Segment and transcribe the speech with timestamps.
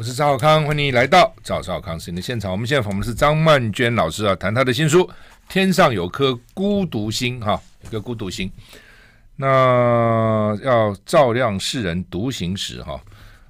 [0.00, 2.50] 我是赵少康，欢迎你来到赵少康时间的现场。
[2.50, 5.06] 我们现在访问的是张曼娟老师啊，谈她的新书
[5.46, 8.50] 《天上有颗孤独星》哈，一个孤独星，
[9.36, 12.98] 那要照亮世人独行时哈。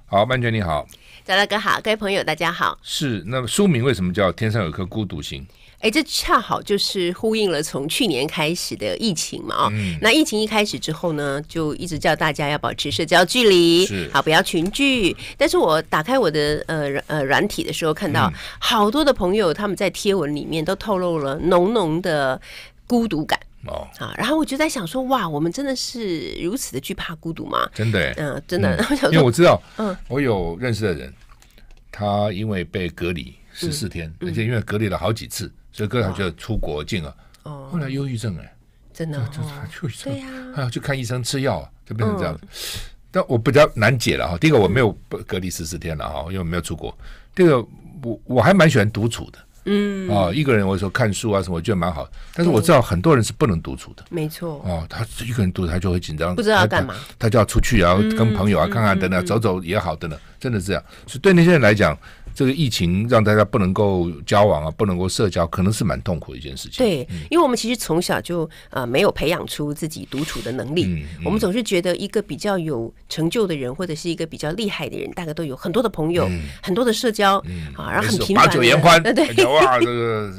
[0.05, 0.85] 好，曼娟你好，
[1.23, 2.77] 赵大哥好，各位朋友大家好。
[2.81, 5.41] 是，那么书名为什么叫《天上有颗孤独星》？
[5.81, 15.15] 哎，这恰好就是呼应了从去年开始的疫情嘛，啊、哦，嗯、那疫情一开始之后呢，就一直叫大家要保持社交距离，是好不要群聚。
[15.37, 22.39] 但是我打开我的呃呃软体的时候，看到好多的朋友他们在贴文里面都透露了浓浓的
[22.85, 27.67] 孤独感哦啊，然后我就在想说，哇，我们真的是如此的惧怕孤独吗？
[27.73, 28.77] 真的，嗯、呃，真的，
[29.11, 31.11] 因为我知道，嗯，我有认识的人，
[31.91, 35.51] 他因为被隔离十四天，嗯、而且因为隔离了好几次。
[35.71, 38.53] 所以哥他就出国境了，哦，后来忧郁症哎，
[38.93, 42.37] 真的，就他忧郁症，对呀，还要去看医生吃药，就变成这样。
[43.09, 44.37] 但我比较难解了哈。
[44.37, 44.91] 第一个我没有
[45.25, 46.95] 隔离十四天了哈，因为我没有出国。
[47.33, 47.67] 第二个
[48.03, 52.09] 我我还蛮喜欢独处的，嗯啊，一个人我说看书啊什么，我觉得蛮好。
[52.33, 60.83] 但是我知道很多人是不能独处的，没错哦，他一个人独处他就会紧张，不知道要干嘛，他就要出去啊，跟朋友啊看看等等，走走也好等等，真的是这样。
[61.07, 61.97] 所以对那些人来讲。
[62.33, 66.77] 这个疫情让大家不能够交往啊，不能够社交，可能是蛮痛苦的一件事情。
[66.77, 70.85] 对，嗯、因为我们其实从小就呃没有培养出自己独处的能力。
[70.85, 78.45] 嗯嗯、我们总是觉得一个比较有成就的人，或者是一个比较厉害的人，大概都有很多的朋友，嗯、很多的社交、嗯、啊，然后很频繁。
[78.45, 80.33] 把酒言欢， 对，哇，这个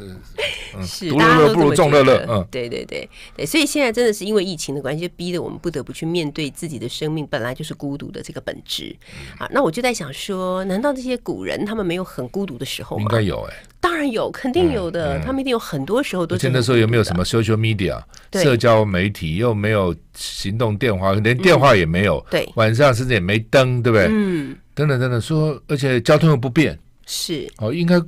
[0.85, 2.25] 是独乐乐不如众乐乐。
[2.29, 8.97] 嗯，对对对对，所以现在真的是因为疫情的关系，就逼得我们不得不去面对自己的生命本来就是孤独的这个本质。
[9.39, 13.03] 啊，那我就在想说，难道这些古人他们没有很孤独的时候吗？
[13.03, 15.19] 应该有哎、欸，当然有，肯定有的。
[15.19, 16.37] 嗯嗯、他们一定有很多时候都。
[16.51, 19.37] 那时候有没有什么 social media 对社交媒体？
[19.37, 22.19] 又没有行动电话，连电话也没有。
[22.19, 24.09] 嗯、对，晚上甚至也没灯，对不对？
[24.11, 28.01] 嗯，等等等等，说，而且交通又不便，是哦，应该。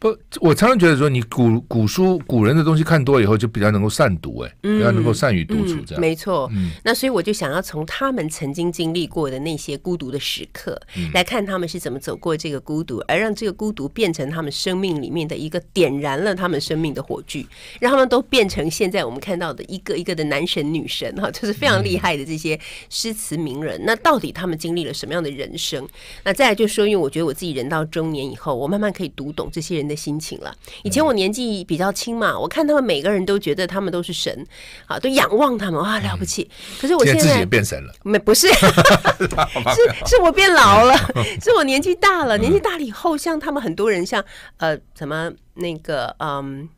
[0.00, 6.48] 不，我常常觉得说，你古古书古人的东西看多以后，就比较能够善读，哎，比较能够善于独处，这样、没错。
[6.52, 17.44] 嗯，那所以我就想要从他们曾经经历过的那些孤独的时刻，嗯、来看他们是怎么走过这个孤独，而让这个孤独变成他们生命里面的一个点燃了他们生命的火炬，
[17.80, 22.58] 让他们都变成现在我们看到的一个一个的男神女神哈，就是非常厉害的这些
[22.88, 23.76] 诗词名人。
[23.80, 25.84] 嗯、那到底他们经历了什么样的人生？
[26.22, 30.54] 那再来就说，因为我觉得我自己人到中年以后，我慢慢可以读懂这些人的心情了。
[30.84, 34.46] 以前我年纪比较轻嘛，我看他们每个人都觉得他们都是神，
[34.86, 36.48] 啊，都仰望他们哇，了不起。
[36.80, 40.94] 可是我现在自己变神了，没不是， 是是我变老了，
[41.40, 44.22] 是我年纪大了，年纪大了以后，像他们很多人，像
[44.58, 46.68] 呃什么那个嗯。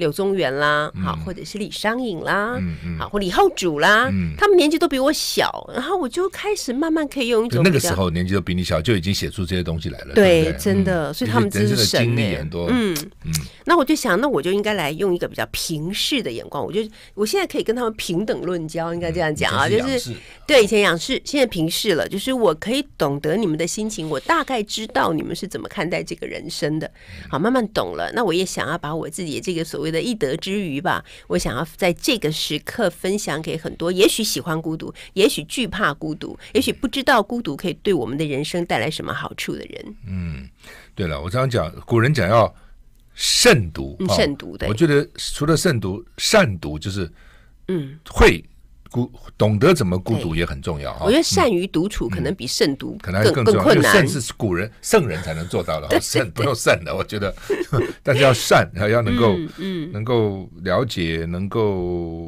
[0.00, 2.60] 柳宗元啦，好，或者是李商隐啦，
[2.98, 10.14] 好，或李后主啦，他们年纪都比我小，然后我就开始慢慢可以用一种那个时候年纪都比你小，就已经写出这些东西来了。
[10.14, 12.40] 对，真的，所以他们真是神哎。
[12.40, 12.96] 嗯。
[13.24, 13.32] 嗯，
[13.66, 16.80] 那我就想，那我就应该来用一个比较平视的眼光，我就
[17.12, 20.14] 我现在可以跟他们平等论交，应该这样讲啊，就是
[20.46, 26.90] 对以前仰视，现在平视了，就是我可以懂得你们的心情，我大概知道你们是怎么看待这个人生的，
[27.28, 28.10] 好，慢慢懂了。
[28.14, 39.96] 那我也想要把我自己的这个所谓的一得之余吧，我想要在这个时刻分享给很多，也许喜欢孤独，也许惧怕孤独，也许不知道孤独可以对我们的人生带来什么好处的人。
[40.06, 40.48] 嗯，
[40.94, 42.54] 对了，我常常讲，古人讲要
[43.14, 44.66] 慎独，慎独的。
[44.68, 47.10] 我觉得除了慎独，善独就是，
[47.68, 48.44] 嗯，会。
[48.90, 51.04] 孤懂得怎么孤独也很重要哈。
[51.04, 56.94] 我觉得善于独处可能比慎独可能更更困难，慎是古人圣人才能做到的，慎不用慎的。
[56.94, 57.34] 我觉得，
[58.02, 62.26] 但是要善， 要能够嗯能够了解，能够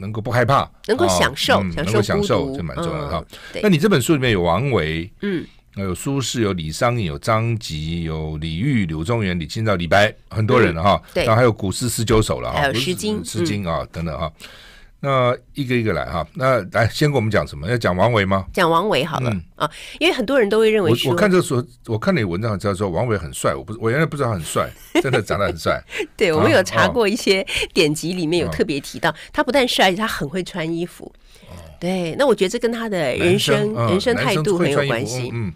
[0.00, 3.24] 能够不害怕，能够享受，能够享受就蛮重要的哈。
[3.62, 5.46] 那你这本书里面有王维，嗯，
[5.76, 11.00] 有苏轼，有李商隐，有张籍，有李煜、柳宗元、李清照、李白，很多人哈。
[11.14, 14.30] 然后还有古诗十九首了哈，还有《诗经》、《诗经》啊等等哈。
[15.04, 17.66] 那一个一个来哈，那来先给我们讲什么？
[17.66, 18.46] 要讲王维吗？
[18.52, 19.68] 讲王维好了、嗯、啊，
[19.98, 24.70] 因为很多人都会认为，我我看这说，我看你文章知道说王维很帅，我不我原来不知道他很帅，
[25.02, 25.82] 真的长得很帅。
[26.16, 27.44] 对，啊、我们有查过一些
[27.74, 31.12] 典籍，里面有特别提到，啊、他不但帅，而且他很会穿衣服。
[31.48, 35.30] 哦、对，那我觉得这跟他的人生、嗯、人生态度很有关系。
[35.34, 35.52] 嗯。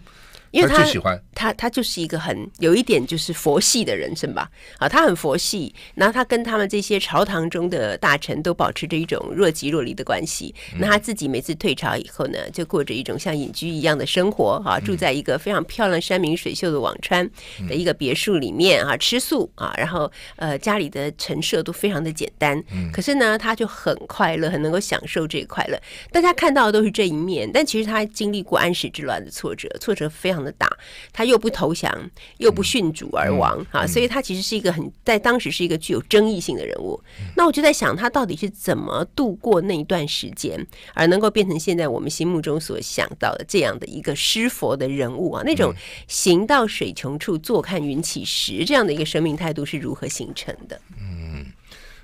[0.57, 4.49] 因为他他他，他就是一个很有一点就是佛系的人生吧，
[4.79, 10.55] 啊，他很佛系，然后他跟他们这些朝堂中的大臣都保持着一种若即若离的关系。
[10.79, 17.29] 那他自己每次退朝以后呢，就过着一种像隐居一样的生活，哈、啊，住在一个非常漂亮山明水秀的辋川
[17.67, 22.63] 的一个别墅里面啊，吃素啊，然后呃家里的陈设都非常的简单，
[22.93, 25.77] 可是呢，他就很快乐，很能够享受这个快乐。
[26.11, 30.37] 大家看到的都是这一面，但其实他经历过安史之乱的挫折，挫折非常。
[30.37, 30.67] 常的大，
[31.11, 31.91] 他又不投降，
[32.37, 36.97] 又不殉主而亡啊，所以他其实是一个很在当时是一个具有争议性的人物。
[37.35, 45.43] 那我就在想，他到底是怎么度过那一段时间，而能够变成现在我们心目中所想到的这样的一个师佛的人物啊？
[45.45, 45.73] 那种
[46.07, 50.79] 行到水穷处，坐看云起时这样的一个生命态度是如何形成的？
[50.99, 51.45] 嗯，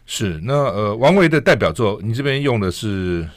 [0.05, 3.27] 是那呃，王维的代表作，你这边用的是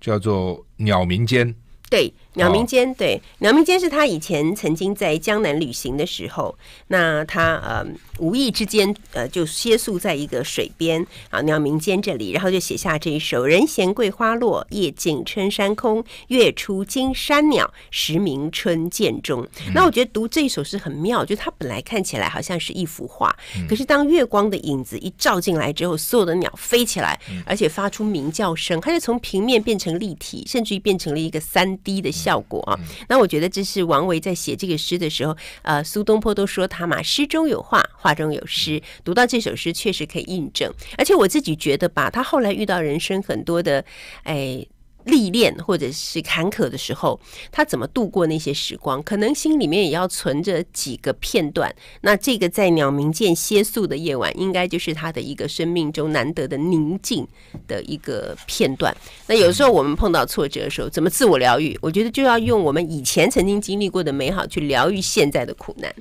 [0.00, 1.48] 叫做《鸟鸣间》。
[1.90, 6.56] 对，鸟鸣间，对，鸟鸣间是他以前曾经在江南旅行的时候，
[6.88, 7.86] 那他呃
[8.18, 16.04] 无意之间呃就歇宿在一个水边啊鸟鸣间这里，然后就写下这一首“人闲桂花落，夜静春山空。
[16.28, 23.34] 月出惊山鸟，时鸣春涧中。”那我觉得读这一首诗很妙，就它本来看起来好像是一幅画，
[23.68, 32.78] 可是当月光的影子一照进来之后，所有的鸟飞起来，而且发出鸣叫声，它就从平面变成立体，甚至于变成了一个三 D 的效果啊，
[33.08, 38.80] 那我觉得这是王维在写这个诗的时候，呃，苏东坡都说他嘛，诗中有画，画中有诗。
[39.04, 40.72] 读到这首诗，确实可以印证。
[40.96, 43.84] 而且我自己觉得吧，他后来遇到人生很多的，
[44.22, 44.66] 哎。
[45.04, 47.18] 历练或者是坎坷的时候，
[47.52, 49.02] 他怎么度过那些时光？
[49.02, 51.74] 可能心里面也要存着几个片段。
[52.00, 57.26] 那这个在鸟鸣涧歇宿的夜晚，应该就是他的一个生命中难得的宁静
[57.66, 58.96] 的一个片段。
[59.26, 61.78] 那有时候我们碰到挫折的时候，怎么自我疗愈？
[61.80, 65.94] 我觉得就要用我们以前曾经经历过的美好去疗愈现在的苦难。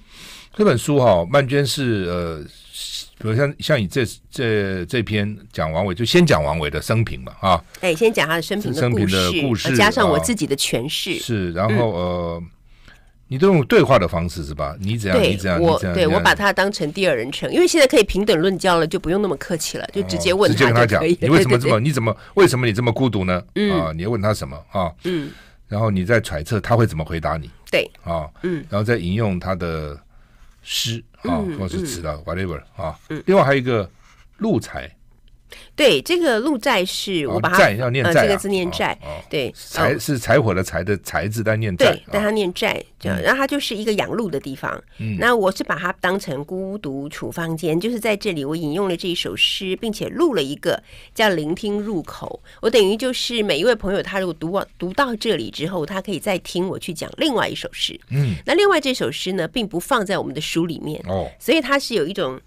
[0.56, 2.46] 这本书哈、曼娟是呃。
[3.24, 12.44] 比如像像你这这这篇讲王维，就先讲王维的生平嘛，啊，哎，先讲他的生平的生平的故事，加上我自己的诠释，是，然后呃，
[13.30, 14.76] 你都用对话的方式是吧？
[14.78, 15.24] 你怎样？
[15.24, 15.58] 你怎样？
[15.58, 21.80] 我对我把他当成第二人称，因为现在可以平等论交了，就不用那么客气了，就直接问他，直接跟他讲，你为什么这么？
[21.80, 22.14] 你怎么？
[22.34, 23.42] 为什么你这么孤独呢？
[23.72, 24.92] 啊，你要问他什么啊？
[25.06, 25.32] 嗯，
[25.70, 27.50] 然后你再揣测他会怎么回答你？
[27.72, 29.98] 对，啊，嗯，然后再引用他的。
[30.64, 33.90] 诗啊，或是词的 whatever 啊，另外还有一个
[34.38, 34.90] 鹿柴，
[35.76, 38.98] 对，这个鹿债是我把它柴要念柴，这个字念债，
[39.30, 44.82] 对，柴是柴火的柴的柴字，但念对，但它念债，这样，然后它就是一个养鹿的地方。
[45.18, 50.82] 那我是把它当成孤独处方间，就是在这里，我引用了这一首诗，并且录了一个
[51.16, 52.42] 叫聆听入口。
[52.62, 58.00] 我等于就是每一位朋友，他如果读完读到这里之后，他可以再听我去讲另外一首诗。
[58.10, 62.40] 嗯，那另外这首诗呢，并不放在我们的书里面哦，所以它是有一种。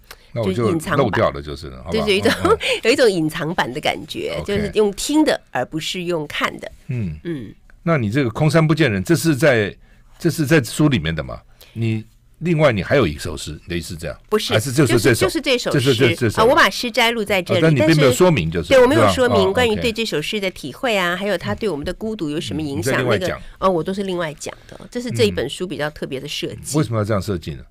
[0.43, 2.31] 就是隐藏漏掉的，就是就是一种
[2.83, 6.71] 有一种隐藏版的感觉，就是用听的，而不是用看的。
[6.87, 7.53] 嗯嗯，
[7.83, 9.75] 那你这个空山不见人，这是在
[10.19, 11.39] 这是在书里面的吗？
[11.73, 12.03] 你
[12.39, 14.15] 另外你还有一首诗，类似这样？
[14.29, 15.57] 不是，还是就是这首，就是这
[16.15, 16.43] 首诗啊。
[16.45, 23.03] 我把诗摘录在这里，但你并没有说明，就是对我没有说明关于对这首诗的体会啊，还有它对我们的孤独有什么影响？
[23.03, 24.79] 那个哦，我都是另外讲的。
[24.91, 26.77] 这是这一本书比较特别的设计。
[26.77, 27.63] 为什么要这样设计呢？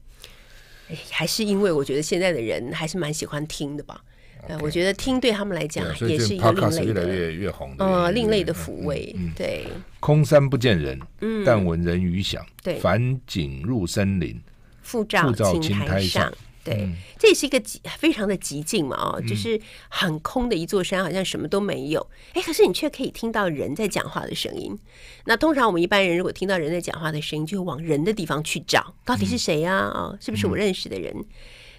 [1.10, 4.02] 还是因为我觉得现在的人还是蛮喜欢听的吧。
[4.48, 9.12] Okay, 我觉得听对他们来讲也是一个另类的，越来越越红的，呃，另类的抚慰。
[9.18, 9.66] 嗯、对，
[9.98, 12.46] 空山不见人，嗯、但闻人语响。
[12.62, 14.40] 对，返景入深林，
[14.82, 16.32] 复照青苔上。
[16.66, 19.58] 对，嗯、这也是一个极非常的极境嘛，哦，就是
[19.88, 22.04] 很空的一座山，好像什么都没有。
[22.34, 24.76] 哎，可是你却可以听到人在讲话的声音。
[25.24, 29.76] 那通常我们一般人如果听到人在讲话的声音，就会往人的地方去找，到底是谁呀？
[29.76, 29.92] 啊？
[29.94, 31.14] 哦，是不是我认识的人？
[31.16, 31.24] 嗯、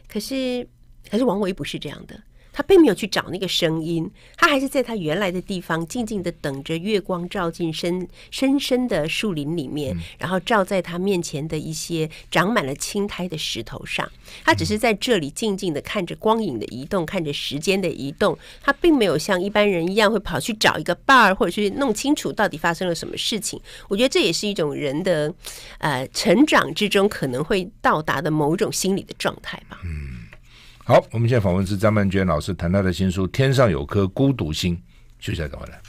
[0.08, 0.65] 可是，
[1.12, 2.17] 可是王维不是这样的。
[2.58, 14.12] 他并没有去找那个声音，他还是在他原来的地方静静的等着月光照进深深深的树林里面，然后照在他面前的一些长满了青苔的石头上。
[14.44, 18.36] 他只是在这里静静的看着光影的移动，看着时间的移动。
[18.64, 23.62] 他并没有像一般人一样会跑去找一个伴儿，或者去弄清楚到底发生了什么事情。
[23.88, 25.32] 我觉得这也是一种人的
[25.78, 29.80] 呃成长之中可能会到达的某种心理的状态吧。
[29.86, 30.16] 嗯。
[30.88, 34.74] 好，我们现在访问是张曼娟老师，谈他的新书《天上有颗孤独星》。
[35.20, 35.82] 休息一下，等会来。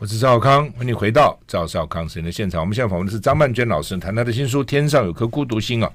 [0.00, 2.60] 我是赵少康，欢迎回到赵少康时间的现场。
[2.60, 5.92] 我们现在访问的是张曼娟老师，谈他的新书《天上有颗孤独星》啊。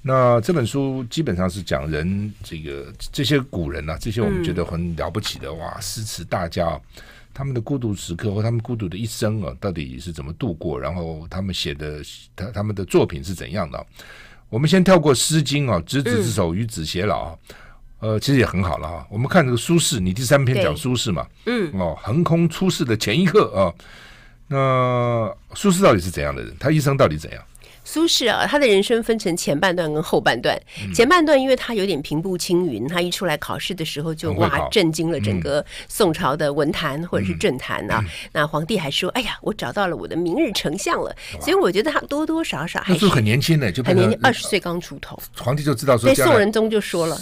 [0.00, 6.80] 那这本书基本上是讲人这个这些古人啊，这些我们觉得很了不起的、嗯、哇，诗词大家，
[7.34, 10.80] 他们的孤独时刻或他们孤独的一生啊，到底是怎么度过？
[10.80, 12.00] 然后他们写的
[12.34, 13.86] 他他们的作品是怎样的？
[14.54, 17.34] 我们先跳过《诗经》啊，执子之手，与子偕老啊，
[17.98, 19.04] 呃，其实也很好了哈。
[19.10, 23.74] 我们看这个苏轼，你第三篇讲苏轼嘛，嗯，哦，横空出世的前一刻啊，
[24.46, 26.54] 那苏轼到底是怎样的人？
[26.60, 27.42] 他一生到底怎样？
[27.84, 30.58] 苏轼啊，他的人生分成前半段跟后半段。
[30.94, 38.02] 前半段因为他有点平步青云，他一出来考试的时候就哇震惊了整个宋朝的文坛或者是政坛啊。
[38.32, 45.18] 那皇帝还说：“哎呀，我找到了我的明日丞相了。”所以我觉得他多多少少还是很年轻的，就很年轻，二十岁刚出头。
[45.36, 47.16] 皇帝就知道说，对宋仁宗就说了：“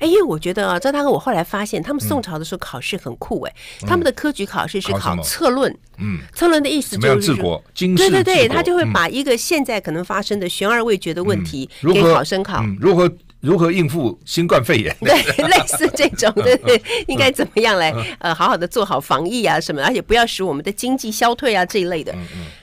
[0.00, 3.54] 哎，因为我觉得啊，赵大哥，我后来发现他们宋朝的时候考试很酷哎，
[3.86, 13.10] 他们的科举考试是考策论，嗯，策论的意思就是对对对，他就会把一个现在可能发生的悬而未决的问题给考生考，如何
[13.40, 14.96] 如何应付新冠肺炎？
[15.00, 15.14] 对，
[15.46, 22.14] 类似这种，对对，应该怎么样来呃好好的做好防疫啊什么，而且不要使我们的经济消退啊这一类的。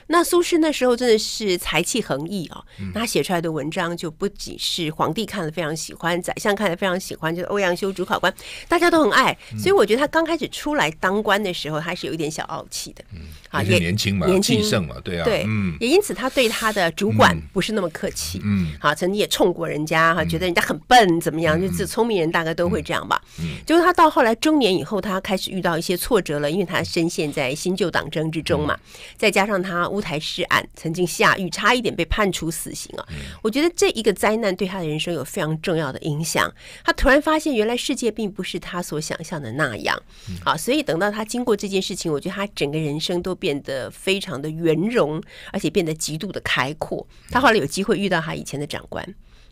[0.08, 2.60] 那苏轼那时候真的是才气横溢啊，
[2.92, 8.34] 他写出来的文章就不仅是皇帝看了非常喜欢，宰相看了非常喜欢，就是欧阳修主考官，
[8.68, 9.34] 大家都很爱。
[9.56, 13.04] 所以我觉得他刚开始出来当官的时候，他是有一点小傲气的。
[13.52, 18.40] 啊，也年轻嘛，年轻气盛嘛，对啊，对，嗯，也因此他对他的主管不是那么客气。
[18.42, 21.60] 嗯，好，曾经也冲过人家，哈，觉得人家很笨，怎么样？
[21.60, 23.22] 就是聪明人大概都会这样吧。
[23.40, 28.74] 嗯，就是他到后来中年以后，他开始遇到一些挫折了，因为他深陷在新旧党争之中嘛，
[29.18, 33.06] 再加上他乌台诗案曾经下狱，差一点被判处死刑啊！
[33.42, 36.50] 我觉得这一个灾难对他的人生有非常重要的影响。
[36.82, 40.02] 他突然发现，原来世界并不是他所想象的那样
[40.42, 40.56] 啊！
[40.56, 45.20] 所以等到他经过这件事情，我觉得他整个人生都变得非常的圆融，
[45.52, 47.04] 而且变得极度的开阔。
[47.28, 49.04] 他后来有机会遇到他以前的长官。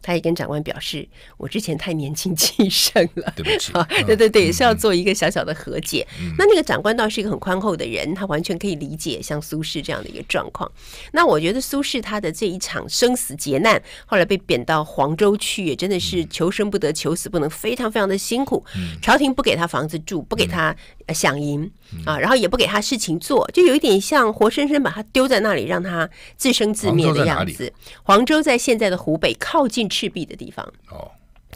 [0.02, 3.72] 他也跟长官表示，我之前太年轻气盛了， 对不起。
[4.06, 6.06] 对对对，也是要做一个小小的和解。
[6.38, 10.70] 那那个长官倒是一个很宽厚的人，他完全可以理解像苏轼这样的一个状况。
[11.12, 18.64] 那我觉得苏轼他的这一场生死劫难，后来被贬到黄州去，也真的是求生不得，求死不能，非常非常的辛苦。
[19.02, 20.74] 朝廷不给他房子住，不给他
[21.08, 21.70] 饷银
[22.06, 27.72] 啊，然后也不给他事情做，就有一点像活生生把他丢在那里，让他自生自灭的样子。
[28.02, 29.89] 黄州在现在的湖北，靠近。
[29.90, 30.72] 赤壁的地方。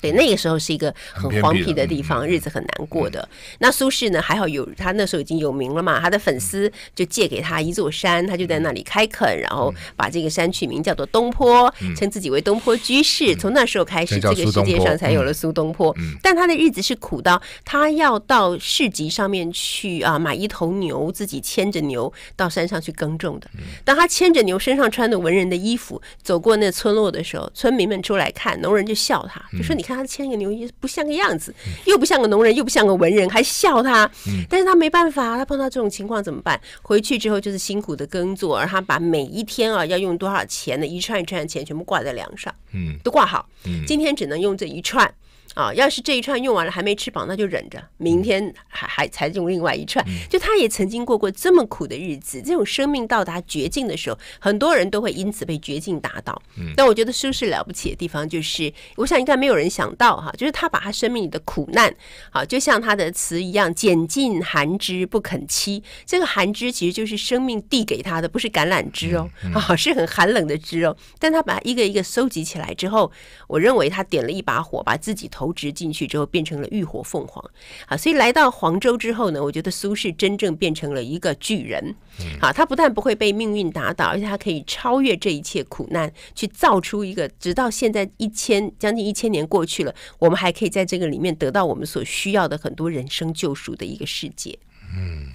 [0.05, 3.27] 对，那个时候是一个很荒僻的地方，日子很难过的。
[3.61, 13.35] 那苏轼呢，还好有他那时候已经有名了嘛，他的粉丝就借给他一座山，他就在那里开垦，然后把这个山取名叫做东坡，称自己为东坡居士。
[13.35, 15.97] 从那时候开始，这个世界上才有了苏东坡。
[16.23, 23.49] 但他的日子是苦到他要到市集上面去啊，买一头牛，自己牵着牛到山上去耕种的。
[23.87, 31.55] 当他牵着牛，身上穿的文人的衣服，走过那村落的时候，村民们出来看，农人就笑他，就说：“你看。”他牵个牛，也不像个样子，
[31.87, 34.11] 又不像个农人，又不像个文人，还笑他。
[34.49, 36.61] 但是他没办法，他碰到这种情况怎么办？
[36.83, 43.49] 回去之后就是辛苦的耕作，而他把每一天啊要用多少钱的一串一串的钱全部挂在梁上，嗯，都挂好。
[43.87, 45.13] 今天只能用这一串。
[45.55, 50.05] 啊，要是这一串用完了还没吃饱，那就忍着，明天还还才用另外一串。
[50.29, 56.43] 就他也曾经过过这么苦的日子，这种生命到达绝境的时候，很多人都会因此被绝境打倒。
[56.77, 61.95] 但我觉得苏轼了不起的地方，就是我想应该没有人想到哈，就是他把他生命里的苦难，
[62.31, 65.81] 啊，就像他的词一样，拣尽寒枝不肯栖。
[66.05, 70.97] 这个寒枝其实就是生命递给他的，不是橄榄枝哦，啊，是很寒冷的枝哦。
[71.21, 73.13] 但他把它一个一个收集起来之后，
[73.47, 75.44] 我认为他点了一把火，把自己投。
[75.45, 77.45] 投掷进去之后变成了浴火凤凰，
[77.87, 81.95] 啊，所以来到黄州之后呢，我觉得苏轼真正变成了一个巨人，
[82.41, 94.59] 好，他不但不会被命运打倒，而且他可以超越这一切苦难，去造出一个直到现在一千将近一千年过去了，我们还可以在这个里面得到我们所需要的很多人生救赎的一个世界。
[94.97, 95.29] 嗯，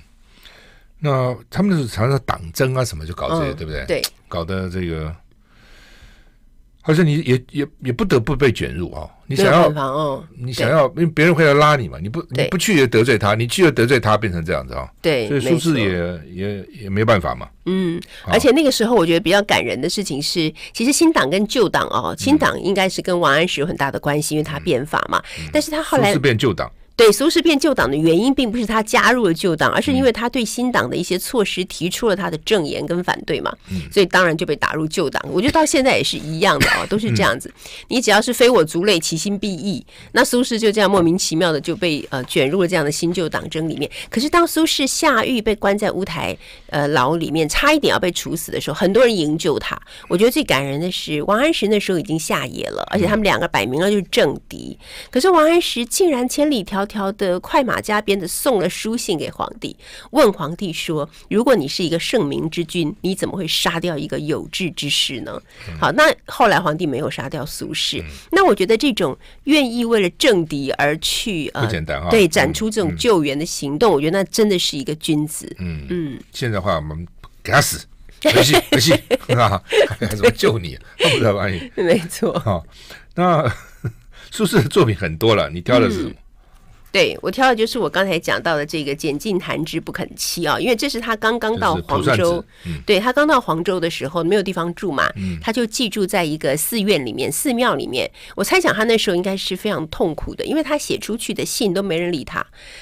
[0.98, 3.86] 那他们是常常党争啊什么就搞这些，嗯、对不对？
[3.86, 5.16] 对，搞得这个。
[6.82, 9.08] 好像你也也也不得不被卷入啊！
[9.28, 14.90] 你想要，哦、你想要，因为别人会来拉你嘛，你不你不去也得罪他，你去又得罪他，变成这样子啊！
[15.02, 17.48] 对，所以苏轼也也也没办法嘛。
[17.66, 25.22] 嗯，而且那个时候我觉得比较感人的事情是，其实新党跟旧党哦，新党应该是跟王安石有很大的关系，因为他变法嘛。
[25.38, 26.72] 嗯、但是他后来苏轼变旧党。
[27.00, 33.56] 对，苏轼变旧党的原因，并不是他加入了旧党，而是因为他对新党的一些措施提出了他的证言跟反对嘛，
[33.90, 35.24] 所以当然就被打入旧党。
[35.32, 37.50] 我觉得到现在也是一样的哦，都是这样子。
[37.88, 39.82] 你只要是非我族类，其心必异。
[40.12, 43.90] 那苏轼就这样莫名其妙的就被呃卷入了这样的新旧党争里面。
[44.10, 46.38] 可是当苏轼下狱被关在乌台
[46.68, 49.80] 呃牢里面，差一点要被处死的时候，很多人营救他。
[50.10, 54.78] 我觉得最感人的是王安石那时候已经下野了，而且他们两个摆明了就是政敌。
[55.10, 56.89] 可是王安石竟然千里迢迢。
[56.90, 59.74] 条的快马加鞭的送了书信给皇帝，
[60.12, 65.42] 问皇帝说：“如果你是一个圣明之君，你怎么会杀掉一个有志之士呢？”
[65.80, 68.04] 好，那后来皇帝没有杀掉苏轼。
[68.32, 75.56] 那我觉得这种愿意为了政敌而去呃，不简单啊，对，展出这种救援的行动，我觉得那真的是一个君子。
[75.60, 77.08] 嗯嗯，现在的话我们
[77.44, 77.86] 给他死。
[78.36, 78.92] 没戏没戏
[79.34, 79.64] 啊！
[79.98, 80.78] 还 怎么救你？
[80.98, 82.38] 他不知道把你 没错。
[82.40, 82.62] 好，
[83.16, 83.50] 那
[84.30, 86.10] 苏轼的作品很多了，你挑的是什么？
[86.10, 86.16] 嗯
[86.92, 98.10] 对，我挑的就是我刚才讲到的这个“拣尽寒枝不肯栖”啊，因为这是他刚刚到黄州，嗯、对他刚到黄州的时候没有地方住嘛，嗯、他就寄住在一个寺院里面、寺庙里面。
[98.36, 102.40] 我猜想他那时候应该是非常痛苦的，因为他写出去的信都没人理他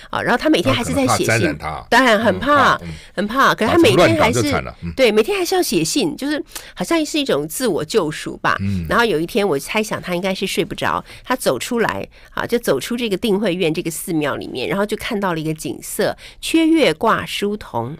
[0.10, 1.58] 啊，然后他每天还是在写信，
[1.90, 3.54] 当然很怕，嗯、很怕。
[3.54, 6.42] 可是他每天还是、嗯、对，每天还是要写信，就是
[6.74, 8.56] 好像是一种自我救赎吧。
[8.62, 13.92] 嗯、然后有一天，我猜想他应该是睡不着，他走出来啊，就走出这个定慧院这个。
[13.98, 17.98] 寺庙里面，然后就看到了一个景色：缺月挂疏桐，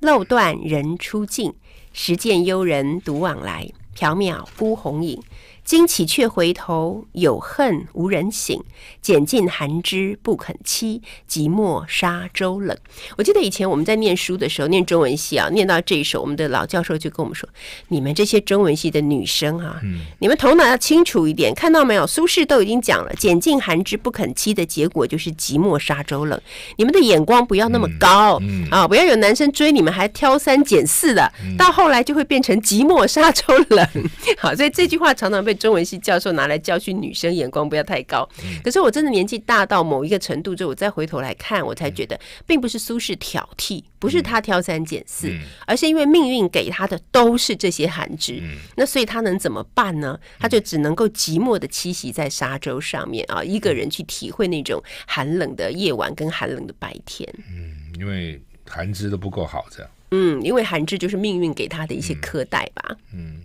[0.00, 1.54] 漏断人初静。
[1.92, 5.20] 时见幽人独往来，缥缈孤鸿影。
[5.68, 8.58] 惊起却回头，有恨无人省。
[9.02, 12.74] 拣尽寒枝不肯栖，寂寞沙洲冷。
[13.18, 17.46] 我记得以前我们在念书的时候，念中文系啊，念到这一首，我们的老教授就跟我们说
[17.88, 22.06] ：“你们这些中文系的女生啊，嗯、你们头脑要清楚一点，看到没有？
[22.06, 26.40] 苏轼都已经讲了，拣尽寒枝不肯栖的结果就是寂寞沙洲冷。
[26.76, 33.86] 你们的眼光不要那么高、嗯嗯、啊，不要有男生追你们还挑三拣四的，嗯、到后来就会变成寂寞沙洲冷。
[34.38, 35.57] 好，所以这句话常常被。
[35.58, 38.26] 中文系教授拿来教训女生，眼光不要太高。
[38.64, 45.30] 可是我真的年纪大到某一个程度之后，我再回头来看，我才觉得，并不是苏轼挑剔，不是他挑三拣四，
[45.66, 48.42] 而是因为命运给他的都是这些寒枝。
[48.76, 50.18] 那所以他能怎么办呢？
[50.38, 57.28] 他就只能够寂寞的栖息在沙洲上面啊，一个人去体会那种寒冷的夜晚跟寒冷的白天。
[57.50, 59.90] 嗯，因为寒枝都不够好，这样。
[60.10, 62.96] 嗯，因为寒枝就是命运给他的一些苛待吧。
[63.12, 63.42] 嗯，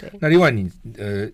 [0.00, 0.10] 对。
[0.20, 1.28] 那另外你呃。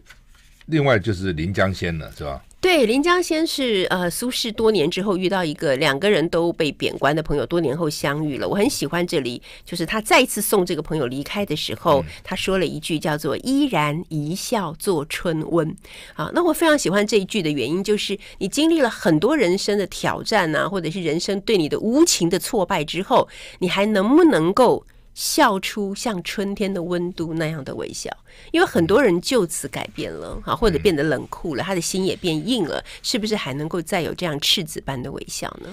[0.70, 2.42] 另外就是临江仙了，是吧？
[2.60, 8.46] 对，临江仙是呃苏轼多年之后遇到一个两个人都被贬官的朋友，多年后相遇了。
[8.46, 15.74] 我很喜欢这里，就是他再次送这个朋友离开的时候，嗯、他说了一句叫做“依然一笑作春温”。
[16.14, 23.26] 啊，那我非常喜欢这一句的原因，就是你经历了很多人生的挑战啊，或者是人生对你的无情的挫败之后，
[23.60, 24.84] 你还能不能够？
[25.14, 28.10] 笑出像春天的温度那样的微笑，
[28.52, 35.68] 因为很多人就此改变了哈，或者变得冷酷了，他的心也变硬了，是不是还能够再有这样赤子般的微笑呢？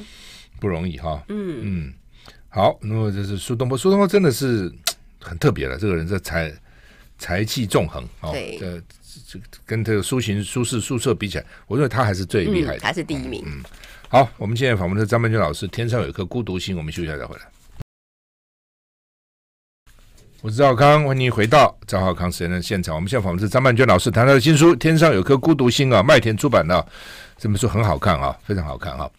[0.60, 1.62] 不容易哈，嗯。
[1.64, 1.94] 嗯，
[2.50, 4.74] 好，那么这是苏东坡，苏东坡真的是
[5.20, 6.52] 很特别了，这个人这才
[7.18, 8.82] 才气纵横啊，对，这
[9.28, 13.44] 这跟这个苏洵、苏轼、苏辙比起来，我认为他还是最厉害的，他是第一名。
[13.46, 13.64] 嗯，
[14.10, 17.42] 好，我们现在访问的是张曼娟老师，《天上有一颗孤独星》，我们休息一下再回来。
[20.42, 22.94] 我是赵康，欢迎回到赵浩康时间的现场。
[22.94, 26.86] 我们现在访问是张曼娟老师，谈到的新书《天上有颗孤独星》啊，麦田出版的
[27.40, 29.10] 这本书很好看啊，非常好看啊。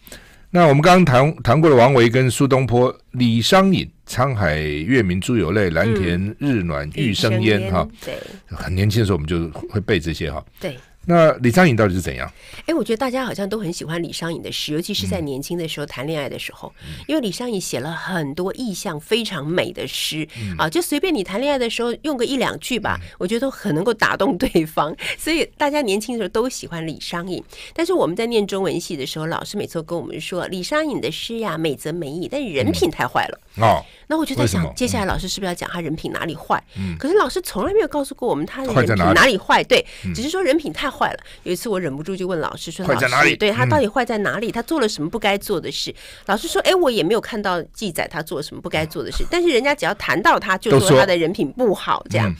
[0.49, 8.15] 那我们刚刚谈谈过了王维跟苏东坡，李商隐“沧海月明珠有泪，蓝田日暖玉生烟”哈、对，
[8.47, 10.77] 很年轻的时候我们就会背这些哈，对。
[11.09, 12.31] 那李商隐到底是怎样？
[12.67, 27.43] 哎，我觉得大家好像都很喜欢李商隐的诗，尤其是在年轻的时候谈恋爱的时候，嗯、因为李商隐写了很多意象非常美的诗、嗯、啊，就随便你谈恋爱的时候用个一两句吧，嗯、我觉得都很能够打动对方，所以大家年轻的时候都喜欢李商隐。
[27.73, 33.39] 但是我们在念中文系的时候，老师每次都跟我们说，李商隐的诗呀美则美矣，但是人品太坏了。
[33.57, 33.83] 嗯、哦。
[34.11, 36.63] 那我就在想，接下来老师是不是要讲他人品哪里坏？
[36.77, 39.63] 嗯，可是老师从来没有告诉过我们他的人品哪里坏。
[39.63, 39.83] 对，
[40.15, 41.19] 只是说人品太坏了。
[41.43, 44.51] 有一次我忍不住就问老师说：“老师，对他到底坏在哪里？
[44.51, 45.93] 他做了什么不该做的事？”
[46.27, 52.35] 老师说：“哎，我也没有看到记载他做什么不该做的事，但是人家只要谈到他，就说他的人品不好，这样。”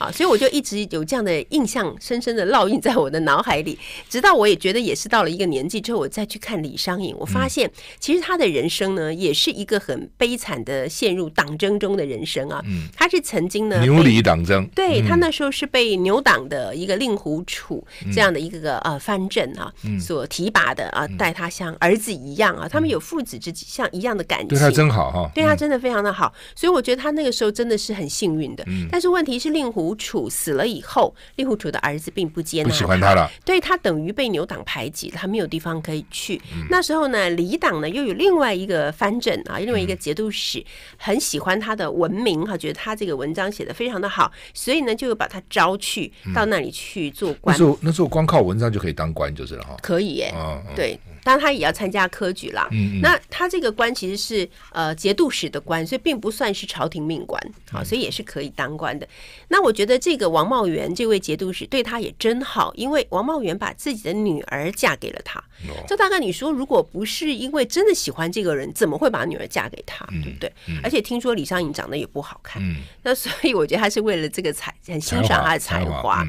[0.00, 3.78] 啊，所以我就一直有这样的印象，深深的烙印在我的脑海里。
[4.08, 12.62] 直到我也觉得，也是到了一个年纪之后，我再去看李商隐，我发现其实他的人生呢，也是一个很悲惨的陷入党争中的人生啊。
[12.64, 26.32] 嗯他是曾经呢牛李党争，对他那时候是被牛党的一个令狐楚这样的一个个呃藩镇啊所提拔的啊，待他像儿子一样啊，他们有父子之像一样的感情，对他真好哈，对他真的非常的好。
[26.56, 28.64] 所以我觉得他那个时候真的是很幸运的。
[28.90, 29.89] 但是问题是令狐。
[29.96, 36.40] 楚死了以后，令狐楚的儿子并不接纳喜欢他了，对他等于被牛党排挤，他没有地方可以去。
[36.52, 40.64] 嗯、那时候呢，李党呢又有另外一个藩镇啊，另外一个节度使、嗯、
[40.96, 47.54] 很喜欢他的文明哈，觉得他这个文章写的非常的好，所以呢就把他招去到那里去做官。
[47.54, 50.98] 嗯、那时候那时候光靠文章就可以当官就是了哈，可以耶，哦、对。
[51.22, 52.68] 当然他也要参加科举啦。
[52.70, 53.00] 嗯嗯。
[53.00, 59.08] 那他这个官其实是呃节度使的官，所以并不算是朝廷命官，好，所以也是可以当官的。
[59.48, 65.42] 那我觉得这个王茂元这位节度使对他也真好，因为王茂元把自己的女儿嫁给了他。
[65.86, 70.06] 这大概你说，如果不是因为真的喜欢这个人，怎么会把女儿嫁给他？
[70.22, 70.52] 对不对？
[70.82, 72.62] 而且听说李商隐长得也不好看，
[73.02, 76.26] 那所以我觉得他是为了这个才很欣赏他的才华。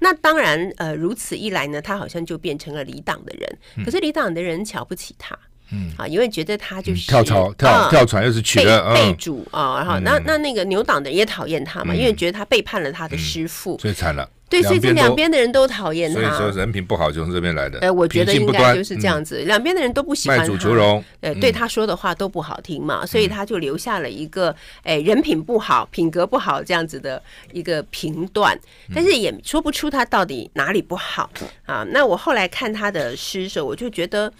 [0.00, 3.84] 那当然，呃，如此一来呢，他好像就变成了李党的人。
[3.84, 5.38] 可是李党的人瞧不起他。
[5.74, 14.28] 嗯啊，因为觉得他就是跳槽、跳跳船，又是娶了被主啊，然后那那那个牛党的也讨厌他嘛，因为觉得他背叛了他的师父，最惨了。
[14.52, 16.20] 对，所以这两边的人都讨厌他。
[16.20, 17.78] 所以说人品不好就从这边来的。
[17.78, 20.44] 哎，我觉得应该就是这样子，两边的人都不喜欢他。
[20.44, 28.58] 卖主求荣，呃，对他说的话都不好听嘛，所以他就留下了一个哎人品不好、品格不好这样子的一个评断，
[28.94, 31.30] 但是也说不出他到底哪里不好
[31.64, 31.86] 啊。
[31.90, 34.30] 那我后来看他的诗的时候，我就觉得。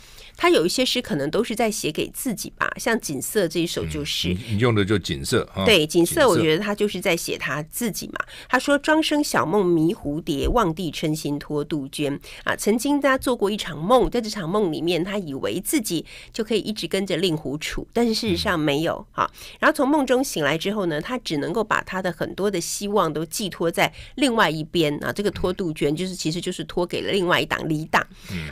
[0.42, 5.64] 他有一些诗可能都是在写给自己吧，像《锦瑟》这一首就是，嗯、你用的就《锦瑟》啊。
[5.64, 8.14] 对，《锦瑟》我觉得他就是在写他自己嘛。
[8.48, 19.30] 他说：“庄生晓梦迷蝴蝶，望帝春心托杜鹃。”啊，曾经他做过一场梦，在这场梦里面，他以为自己就可以一直跟着令狐楚，但是事实上没有啊。
[19.60, 25.12] 然后从梦中醒来之后呢，他只能够把他的很多的希望都寄托在另外一边啊。
[25.12, 28.04] 这个托杜鹃就是其实就是托给了另外一党李党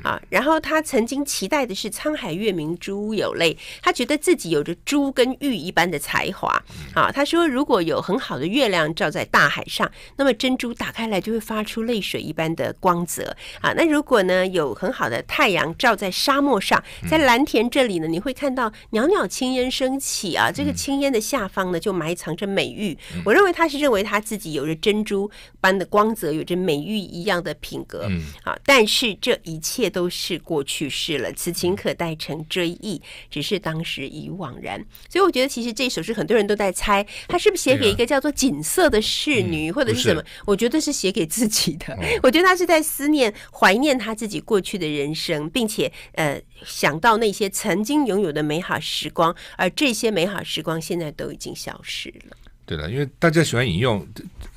[0.05, 0.23] 啊。
[0.29, 1.67] 然后他曾经期待。
[1.81, 6.63] 是沧海月明珠有泪，他觉得自己有着珠跟玉一般的才华
[6.95, 7.11] 啊。
[7.11, 13.73] 他说，如果有很好的月亮照在大海上，那么珍珠打开来就会发出泪水一般的光泽啊。
[13.73, 20.51] 那如果呢，有很好的太阳照在沙漠上，在蓝田这里呢，你会看到袅袅青烟升起啊。
[20.53, 22.99] 这个青烟的下方呢，就埋藏着美玉。
[23.25, 25.31] 我认为他是认为他自己有着珍珠
[25.63, 28.07] 般的光泽，有着美玉一样的品格
[28.45, 28.59] 啊。
[28.67, 34.85] 但是这一切都是过去式了，此情可待成追忆，只是当时已惘然。
[35.09, 40.23] 所以我觉得，其实这首诗很多人都在猜，他是不是写给一个叫做锦瑟的侍女，或者是什么？
[40.47, 41.99] 我觉得是写给自己的。
[42.23, 52.37] 我觉得他是在思念、怀念他自己过去的人生，并且呃，想到那些曾经拥有的美好时光，而这些美好时光现在都已经消失了。
[52.71, 54.07] 对了，因为大家喜欢引用，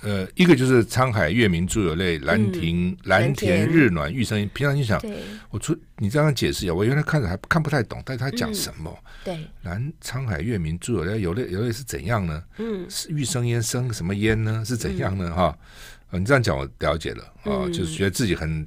[0.03, 4.47] 呃，一个就是“沧海月明珠有泪，兰亭兰田日暖玉生烟”。
[4.53, 5.01] 平常你想，
[5.49, 8.95] 我出你这样解释一下，我原来看着还看不太懂，但是他讲什么？
[9.23, 12.43] 对，兰沧海月明珠有泪，有泪有泪是怎样呢？
[12.59, 14.63] 嗯，是玉生烟生什么烟呢？
[14.63, 15.33] 是怎样呢？
[15.33, 15.57] 哈，
[16.11, 18.63] 你这样讲我了解了啊，就是觉得自己很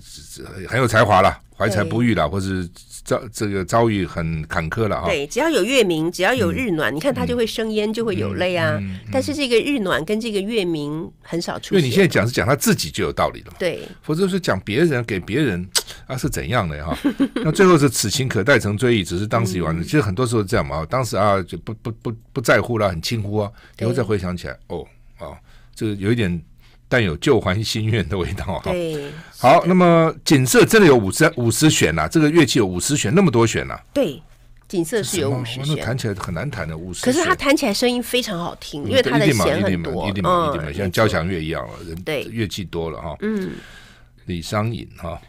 [0.66, 2.68] 很有才华了，怀才不遇了，或是。
[3.06, 5.04] 遭这个遭遇很坎坷了啊！
[5.06, 8.78] 对，只要有月明，只要有日暖，嗯、你看它就会生烟，就会有泪啊。
[9.12, 11.78] 但是这个日暖跟这个月明很少出现。
[11.78, 13.80] 因为你现在讲是讲他自己就有道理了嘛，对。
[14.02, 15.64] 否则是讲别人给别人
[16.06, 16.98] 啊是怎样的哈？
[17.44, 19.82] 那最后是此情可待成追忆，只是当时有完。
[19.82, 23.50] 其实很多时候这样嘛，当时啊就不不不不在乎了，很轻忽啊。
[23.78, 24.84] 以后再回想起来，哦
[25.20, 25.36] 哦，
[25.74, 26.42] 这个有一点。
[26.88, 28.60] 但有旧还新怨的味道哈。
[28.64, 33.78] 对， 好，那么锦瑟真的有五十五十弦呐，这个乐器有五十弦，那么多弦呐。
[33.92, 34.22] 对，
[34.68, 37.04] 锦瑟是有五十弦，弹起来很难弹的五十。
[37.04, 41.72] 可是它弹起来声音非常好听，因为它的弦很多，一定嘛，一定嘛，像交响乐一样了。
[42.04, 43.16] 对，乐器多了哈。
[43.20, 43.52] 嗯，
[44.26, 45.20] 李商隐哈。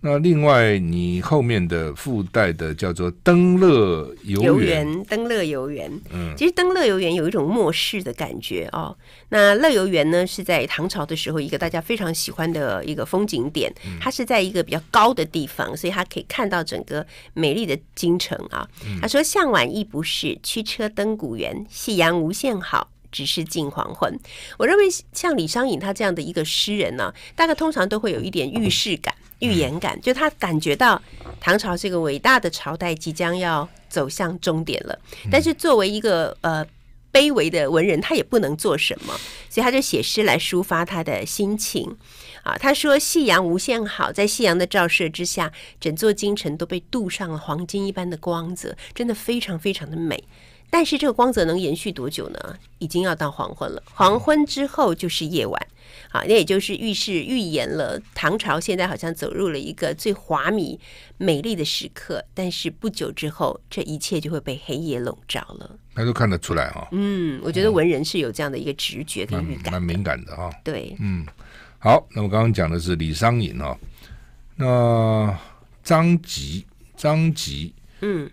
[0.00, 5.90] 那另外，你后面的附带的叫做《登乐游园》，《登乐游园》。
[6.12, 8.96] 嗯，其实《登乐游园》有一种末世的感觉哦。
[9.30, 13.72] 那乐游园呢，是在唐朝的时候一个大家非常喜欢的一个风景点。
[14.00, 18.68] 它是在一个比较高的地方，所以它可以看到整个美丽的京城啊。
[19.02, 21.66] 他说：“向晚意不适，驱车登古原。
[21.68, 24.18] 夕阳无限好，只是近黄昏。”
[24.58, 29.14] 我认为像李商隐他这样的一个诗人呢，大概通常都会有一点预示感。
[29.40, 31.00] 预言感，就他感觉到
[31.38, 34.98] 唐朝这个伟大的朝代即将要走向终点了，
[35.30, 36.66] 但是作为一个呃
[37.12, 39.14] 卑微的文人，他也不能做什么，
[39.48, 41.96] 所以他就写诗来抒发他的心情
[42.42, 42.58] 啊。
[42.58, 50.24] 他说：“夕阳无限好，在夕阳的照射之下，整座京城都被镀上了黄金一般的光泽，真的非常非常的美。
[50.70, 52.56] 但是这个光泽能延续多久呢？
[52.78, 55.66] 已经要到黄昏了，黄昏之后就是夜晚。”
[56.10, 60.78] 好，那也就是预示预言了唐朝现在好像走入了一个最华 mỹ、
[61.18, 65.70] 美丽的时刻，但是不久之后，这一切就会被黑夜笼罩了。
[65.94, 66.88] 那都看得出来哈、哦。
[66.92, 70.54] 嗯，我觉得文人是有这样的一个直觉跟预感、嗯，蛮敏感的哈、哦。
[70.64, 71.26] 对，嗯，
[71.78, 73.76] 好，那么刚刚讲的是李商隐哦，
[74.56, 75.38] 那
[75.82, 78.30] 张籍，张籍，嗯。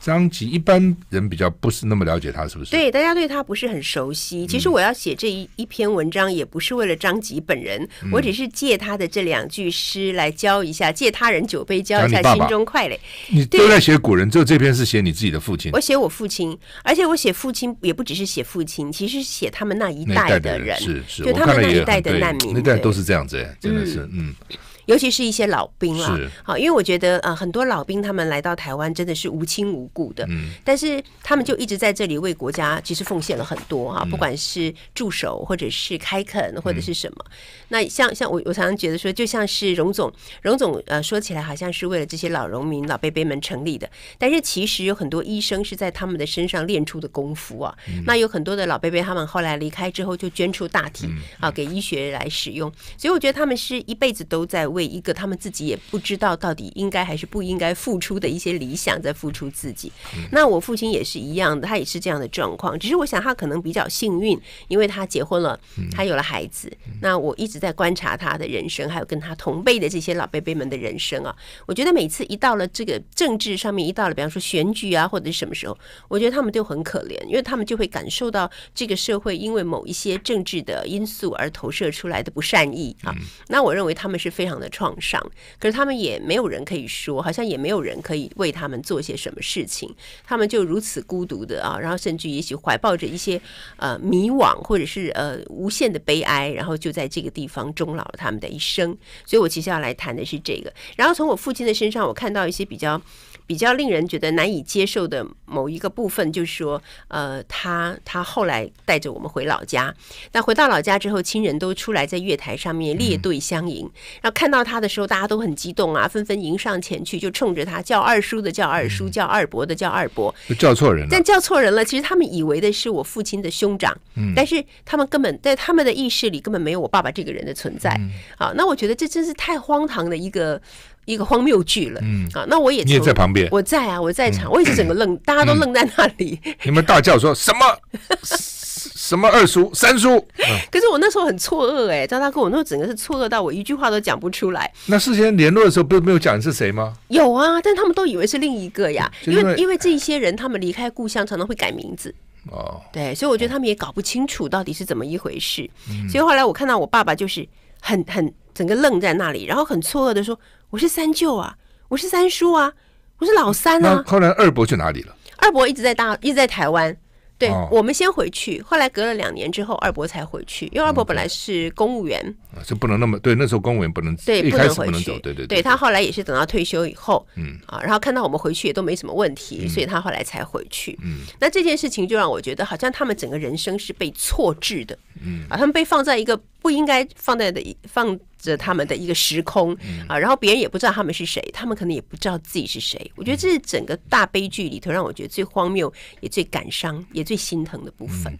[0.00, 2.70] 张吉一般人比较不是那么了解他，是不是？
[2.70, 4.46] 对，大家对他不是很熟悉。
[4.46, 12.98] 其实我要写这一一篇文章，也不是为了张吉本人，嗯、我只是借他的这两句诗来教一下，借他人酒杯教一下心中快乐。
[13.28, 15.72] 你都在写古人，就这篇是写你自己的父亲。
[15.72, 24.34] 我写我父亲，而且我写父亲也不只是写父亲，其实写他们那一代的人，是是，就他们那一代的难民，那代都是这样子，真的是嗯。
[24.48, 24.56] 嗯
[24.88, 37.24] 尤其是一些老兵了，好，因为我觉得呃，很多老兵他们来到台湾真的是无亲无故的，嗯，但是他们就一直在这里为国家其实奉献了很多哈，不管是驻守或者是开垦或者是什么。
[37.68, 47.76] 那像像我我常常觉得说，就像是荣总，荣总呃说起来好像是为了这些老农民老伯伯们成立的，但是其实有很多医生是在他们的身上练出的功夫啊。
[48.06, 51.06] 那有很多的老伯伯他们后来离开之后就捐出大体
[51.40, 54.77] 啊给医学来使用，所以我觉得他们是一辈子都在为。
[54.78, 59.90] 为一个他们自己也不知道到底应该还是不应该付出的一些理想，在付出自己。
[60.30, 62.78] 那我父亲也是一样的，他也是这样的状况。
[62.78, 65.58] 只是我想他可能比较幸运，因为他结婚了，
[65.90, 66.72] 他有了孩子。
[67.02, 71.34] 那我一直在观察他的人生，还有跟他同辈的这些老辈辈们的人生啊。
[71.66, 83.12] 我觉得每次一到了这个政治上面，一到了比方说选举啊，或者是什么时候，我觉得他们都很可怜，因为他们就会感受到这个社会因为某一些政治的因素而投射出来的不善意啊。
[83.48, 84.67] 那我认为他们是非常的。
[84.68, 85.20] 创伤，
[85.58, 93.40] 可是他们也没有人可以说，好像也没有人可以为他们做些什么事情，他们就如此孤独的啊，然后甚至也许怀抱着一些
[93.76, 98.96] 呃迷惘，或者是呃无限的悲哀，然后就在这个地方终老了他们的一生。
[99.24, 103.00] 所以我其实要来谈的是这个，然后从我父亲的身上，我看到一些比较。
[103.48, 109.92] 比较令人觉得难以接受的某一个部分，就是说，呃，他他后来带着我们回老家，
[110.32, 121.82] 那回到老家之后，亲人都出来在月台上面列队相迎，嗯、然后看到他的时候，大家都很激动啊，纷纷迎上前去，就冲着他叫二叔的叫二叔，嗯、叫二伯的叫二伯，叫错人了，但叫错人了。
[121.82, 127.90] 其实他们以为的是我父亲的兄长，嗯、但是他们根本在他们的意识里根本没有我爸爸这个人的存在。
[127.98, 130.60] 嗯、啊，那我觉得这真是太荒唐的一个。
[131.08, 136.38] 一个荒谬剧了，嗯啊，那我也你也在旁边，我在啊，我在场，我也是整个愣，大家都愣在那里。
[136.64, 137.60] 你们大叫说什么？
[138.28, 140.22] 什么二叔、三叔？
[140.70, 144.70] 可是我那时候很错愕哎，张大哥，我那时候整个是错愕到我一句话都讲不出来。
[144.86, 146.92] 那事先联络的时候，不是没有讲是谁吗？
[147.08, 152.14] 有啊，但他们都以为是另一个呀，因为因为这一些人他们离开故乡，常常会改名字
[152.50, 152.80] 哦。
[152.92, 155.68] 对，所以我觉得他们也搞不清楚到底是怎么一回事。
[156.10, 157.46] 所以后来我看到我爸爸就是
[157.80, 160.36] 很很整个愣在那里，然后很错愕的说。
[160.70, 162.72] 我是三舅啊，我是三叔啊，
[163.18, 164.02] 我是老三啊。
[164.04, 165.14] 后来二伯去哪里了？
[165.36, 166.94] 二伯一直在大，一直在台湾。
[167.38, 172.34] 对，我们先回去，后来隔了两年之后，二伯才回去，因为二伯本来是公务员，
[172.66, 173.32] 就不能那么对。
[173.36, 175.62] 那时候公务员不能对，一开始不能走，对对对。
[175.62, 180.98] 他后来也是等到退休以后，嗯啊，然后看到我们回去也都没什么问题，所以他后来才回去。
[181.00, 189.76] 嗯，那这件事情就让我觉得，好像他们整个人生是被错置的，嗯啊，他们被放在一个不应该放在的放着他们的一个时空
[190.08, 193.10] 啊，然后别人也不知道他们是谁，他们可能也不知道自己是谁。
[193.16, 198.32] 我觉得这是整个大悲剧里头让我觉得最荒谬、也最感伤、也最心疼的部分。
[198.32, 198.38] 嗯、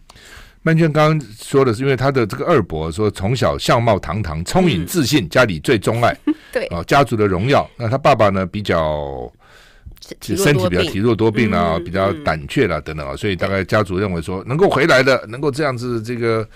[0.61, 6.15] 曼娟刚刚说的是，因为他的这个二伯说从小相貌堂堂、聪颖自信，嗯、家里最钟爱，
[6.51, 6.65] 对。
[6.67, 7.69] 啊，家族的荣耀。
[7.77, 9.31] 那他爸爸呢，比较
[10.21, 16.47] 身体比较体弱多病啊，嗯、比较胆怯啦等等啊，所以大概家族认为说能够回来的，能够这样子这个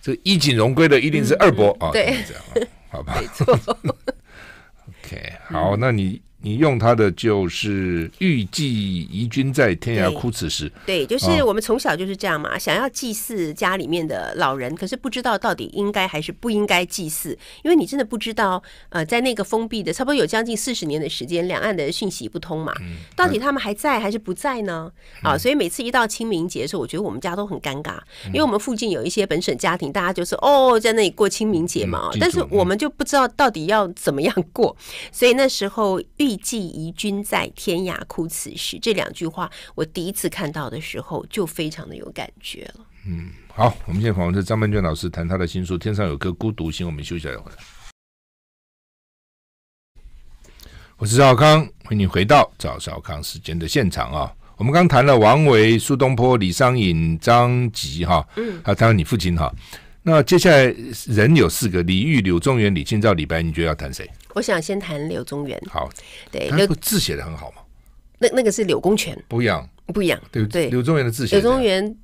[0.00, 2.79] 这衣锦荣归的，一定是二伯、嗯、啊，对，这样啊。
[2.90, 3.46] 好吧，没错。
[5.04, 6.20] OK，好，那你。
[6.42, 22.72] 你用他的就是欲祭遗君在天涯哭此时，对，就是我们从小就是这样嘛，想要祭祀家里面的老人，可是不知道到底应该还是不应该祭祀，因为你真的不知道，呃，在那个封闭的差不多有将近四十年的时间，两岸的讯息不通嘛，
[23.14, 24.90] 到底他们还在还是不在呢？
[25.22, 27.98] 啊，所以每次一到清明节的时候，我觉得我们家都很尴尬，
[28.28, 34.74] 因为我们附近有一些本省家庭，大家就是哦，在那里过清明节嘛，但是我们就不知道到底要怎么样过，
[35.12, 42.86] 所以那时候欲祭仪君在天涯哭此时，这两句话我第一次看到的时候就非常的有感觉了。
[43.06, 46.86] 嗯，好，我们现在访问是张曼娟老师，谈他的新书《天上有颗孤独星》。
[46.88, 47.56] 我们休息一下再回来。
[50.98, 54.30] 我是赵康，欢迎你回到赵少康时间的现场啊。
[54.58, 59.50] 我们刚谈了王维、苏东坡、李商隐、张籍哈，嗯，还有谈你父亲哈。
[60.02, 60.74] 那接下来
[61.06, 64.08] 人有四个：李煜、柳宗元、李清照、李白，你觉得要谈谁？
[64.34, 65.60] 我想先谈柳宗元。
[65.68, 65.90] 好，
[66.30, 67.62] 对，他不字写的很好嘛？
[68.18, 70.68] 那那个是柳公权，不一样，不一样，对对。
[70.70, 71.96] 柳宗元的字写，柳宗元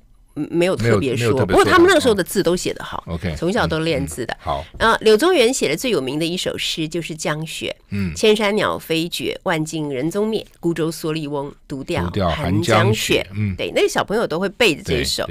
[0.51, 4.37] 没有特别说，不过他们那个时候的字都写得好，OK，从小都练字的。
[4.39, 13.25] 好，啊，柳宗元写的最有名的一首诗就是《江雪》，嗯，千山鸟飞绝，万径人踪灭，孤舟蓑笠翁，独钓寒江雪。
[13.33, 15.27] 嗯，对，那个小朋友都会背着这一首，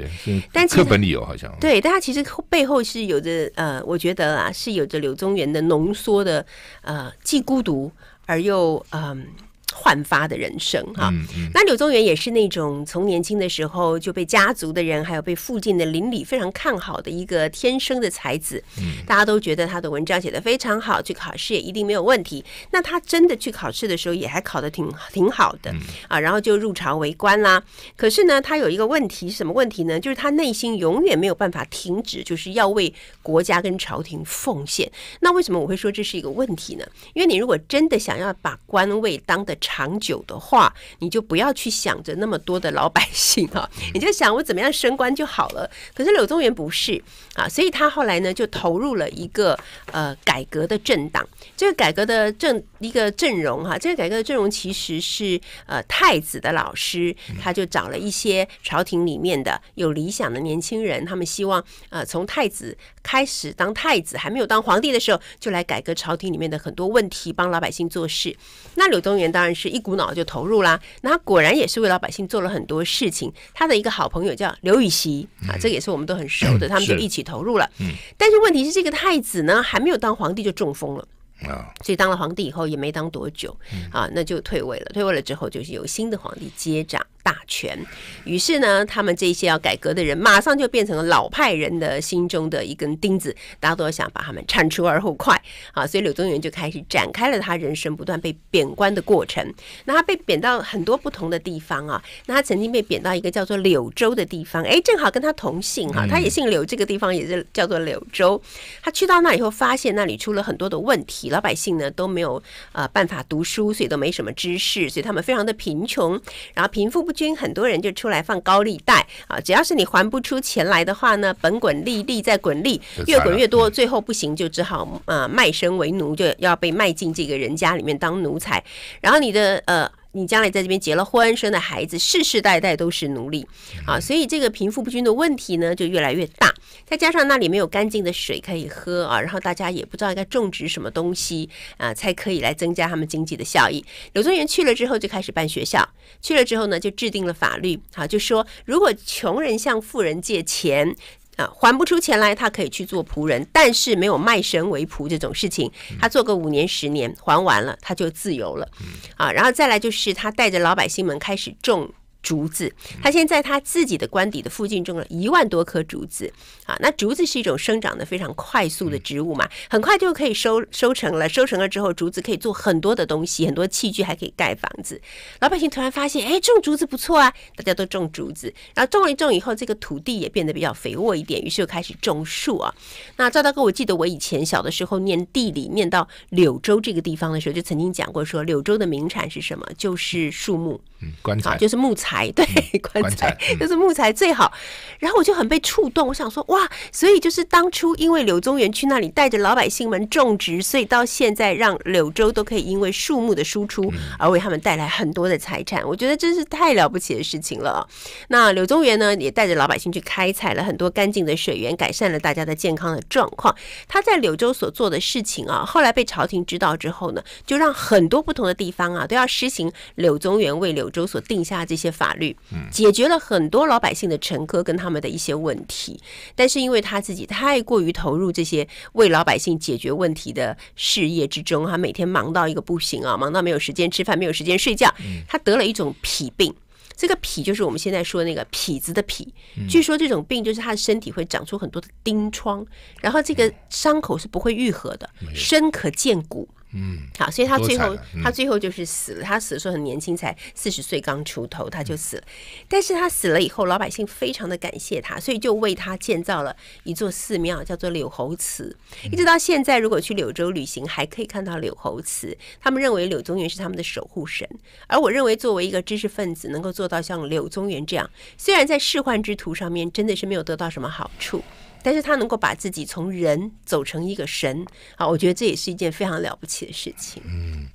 [0.51, 1.51] 但课本里有好像。
[1.59, 6.45] 对，但他其实背后是有着呃，我觉得啊，是有着柳宗元的浓缩的
[6.81, 7.91] 呃，既孤独
[8.25, 9.27] 而又嗯。
[9.71, 22.43] 呃焕发的人生哈，嗯嗯、那柳宗元也是那种从年轻的时候就被家族的人还有被附近的邻里非常看好的一个天生的才子，嗯、大家都觉得他的文章写得非常好，去考试也一定没有问题。
[22.71, 27.61] 那他真的去考试的时候也还考得挺挺好的、嗯、啊，然后就入朝为官啦。
[27.95, 29.99] 可是呢，他有一个问题，什么问题呢？
[29.99, 34.91] 就是他内心永远没有办法停止，就是要为国家跟朝廷奉献。
[35.21, 36.85] 那为什么我会说这是一个问题呢？
[37.13, 45.69] 因为你如果真的想要把官位当得长久的话，你就不要去想着那么多的老百姓啊，你就想我怎么样升官就好了。
[45.93, 47.01] 可是柳宗元不是
[47.35, 49.57] 啊，所以他后来呢就投入了一个
[49.91, 51.27] 呃改革的政党。
[51.55, 68.35] 这个改革的政一个阵容哈，这个改革的阵容其实是呃太子的老师，他就找了一些朝廷里面的有理想的年轻人，他们希望呃从太子开始当太子还没有当皇帝的时候，就来改革朝廷里面的很多问题，帮老百姓做事。
[68.75, 73.31] 那柳宗元当然是一股脑就投入啦，那他果然也是为老百姓做了很多事情。
[73.53, 77.69] 他的一个好朋友叫刘禹锡啊，这个也是我们都很熟的，他们就一起投入了。
[78.17, 81.07] 但是问题是，这个太子呢还没有当皇帝就中风了。
[81.43, 83.55] 啊，所以当了皇帝以后也没当多久，
[83.91, 84.85] 啊，那就退位了。
[84.93, 87.77] 退位了之后，就是由新的皇帝接掌大权。
[88.23, 95.39] 于是呢，他们这些要改革的人，马上就变成了老派人的心中的一根钉子，大家都想把他们铲除而后快。
[95.73, 99.53] 啊，所以柳宗元就开始展开了他人生不断被贬官的过程。
[99.85, 102.03] 那他被贬到很多不同的地方啊。
[102.25, 108.41] 那他曾经被贬到一个叫做柳州的地方，哎，正好跟他同姓哈，他也姓柳，这个地方也是叫做柳州。
[108.81, 111.26] 他去到那以后，发现那里出了很多的问题。
[111.29, 116.19] 老百姓呢都没有呃办法读书，所以都没什么知识，所以他们非常的贫穷，
[116.53, 128.63] 然后贫富不均，很多人就出来放高利贷啊，只要是你还不出钱来的话呢，本滚利，利再滚利，越滚越多，最后不行就只好呃卖身为奴，就要被卖进这个人家里面当奴才，
[129.01, 129.89] 然后你的呃。
[130.17, 133.47] 你将来在这边结了婚，生的孩子，世世代代都是奴隶
[133.85, 136.51] 啊，所以这个贫富不均的问题呢就越来越大。
[136.85, 143.85] 再加上那里没有干净的水可以喝啊，然后大家也不知道应该种植什么东西啊，才可以来增加他们经济的效益。
[144.13, 145.87] 柳宗元去了之后就开始办学校，
[146.21, 150.95] 去了之后呢就制定了法律，啊，就说如果穷人向富人借钱。
[151.37, 155.71] 啊，还不出钱来，他可以去做仆人，但是没有卖身为仆这种事情。
[155.99, 158.67] 他做个五年十年，还完了，他就自由了。
[159.15, 161.89] 啊，然后再来就是他带着老百姓们开始种。
[162.27, 162.69] 竹子，
[163.01, 166.29] 他现在他自己的官邸的附近种了一万多棵竹子
[166.65, 166.75] 啊。
[166.81, 171.29] 那竹子是一种生长的非常快速的植物嘛，很快就可以收收成了。
[171.29, 175.01] 收成了之后，竹子可以做很多的东西，很多器具，还可以盖房子。
[175.39, 178.53] 老百姓突然发现，哎，种竹子不错啊，大家都种竹子。
[178.75, 182.75] 然后种了一种以后，这个土地也变得比较肥沃一点，于是又开始种树啊。
[183.15, 189.65] 那赵大哥，我记得我以前小的时候念地理，念到柳州这个地方的时候，就曾经讲过说，柳州的名产是什么？
[189.77, 192.16] 就是树木，嗯，棺材，就是木材。
[192.35, 192.45] 对，
[192.91, 194.51] 棺材就是木材最好。
[194.99, 205.87] 然后我就很被触动，我想说哇，所以就是当初因为柳宗元去那里带着老百姓们种植，所以到现在让柳州都可以因为树木的输出而为他们带来很多的财产。
[205.87, 207.87] 我觉得真是太了不起的事情了。
[208.29, 213.55] 那柳宗元呢，也带着老百姓去开采了很多干净的水源，改善了大家的健康的状况。
[213.87, 222.35] 他在柳州所做的事情啊，后来被朝廷知道之后呢，就让很多不同的地方啊都要施行柳宗元为柳州所定下这些法律。
[222.71, 225.99] 解决了很多老百姓的乘客跟他们的一些问题，
[226.35, 234.93] 但是因为他自己太过于投入这些为老百姓解决问题的事业之中，他每天忙到一个不行啊，忙到没有时间吃饭，没有时间睡觉。
[235.27, 236.53] 他得了一种痞病，
[236.95, 239.27] 这个痞就是我们现在说的那个痞子的痞。
[239.69, 242.65] 据说这种病就是他的身体会长出很多的钉疮，
[243.01, 246.47] 然后这个伤口是不会愈合的，深可见骨。
[246.73, 249.23] 嗯，好，所以他最后、嗯、他最后就是死了。
[249.23, 252.23] 他死的时候很年轻，才四十岁刚出头，他就死了。
[252.25, 258.75] 嗯、但是他死了以后，老百姓非常的感谢他，所以就为他建造了一座寺庙，叫做柳侯祠。
[259.11, 262.37] 一直到现在，如果去柳州旅行，还可以看到柳侯祠。
[262.59, 264.47] 他们认为柳宗元是他们的守护神，
[264.87, 271.41] 而我认为作为一个知识分子，能够做到像柳宗元这样，虽然在仕宦之途上面真的是没有得到什么好处。
[271.87, 274.65] 但是他能够把自己从人走成一个神
[274.97, 277.23] 啊，我觉得这也是一件非常了不起的事情。
[277.25, 277.65] 嗯，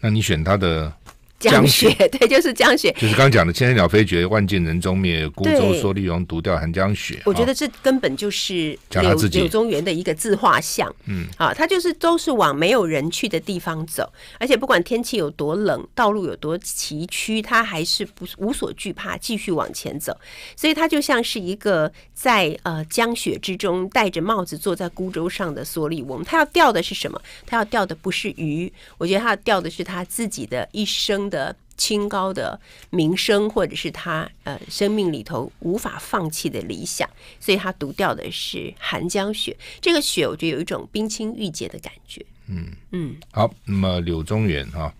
[0.00, 0.92] 那你选他的
[1.40, 7.18] 江雪，对，就是江雪，就是刚刚讲的“千年鸟飞绝，万径人踪灭，孤舟蓑笠翁，独钓寒江雪”。
[7.24, 10.94] 我觉得这根本就是柳柳宗元的一个自画像。
[11.06, 20.14] 嗯，啊，他就是都是往没有人去的地方走，而且不管天气有多冷，道路有多崎岖，他还是不无所惧怕，继续往前走。
[20.54, 26.22] 所以他就像是一个在呃江雪之中戴着帽子坐在孤舟上的蓑笠翁。
[26.22, 27.18] 他要钓的是什么？
[27.46, 31.29] 他要钓的不是鱼，我觉得他要钓的是他自己的一生。
[31.30, 32.60] 的清高的
[32.90, 37.08] 名声，或者是他呃生命里头无法放弃的理想，
[37.38, 39.56] 所以他读掉的是寒江雪。
[39.80, 42.26] 这个雪，我觉得有一种冰清玉洁的感觉。
[42.48, 44.92] 嗯嗯，好，那么柳宗元哈，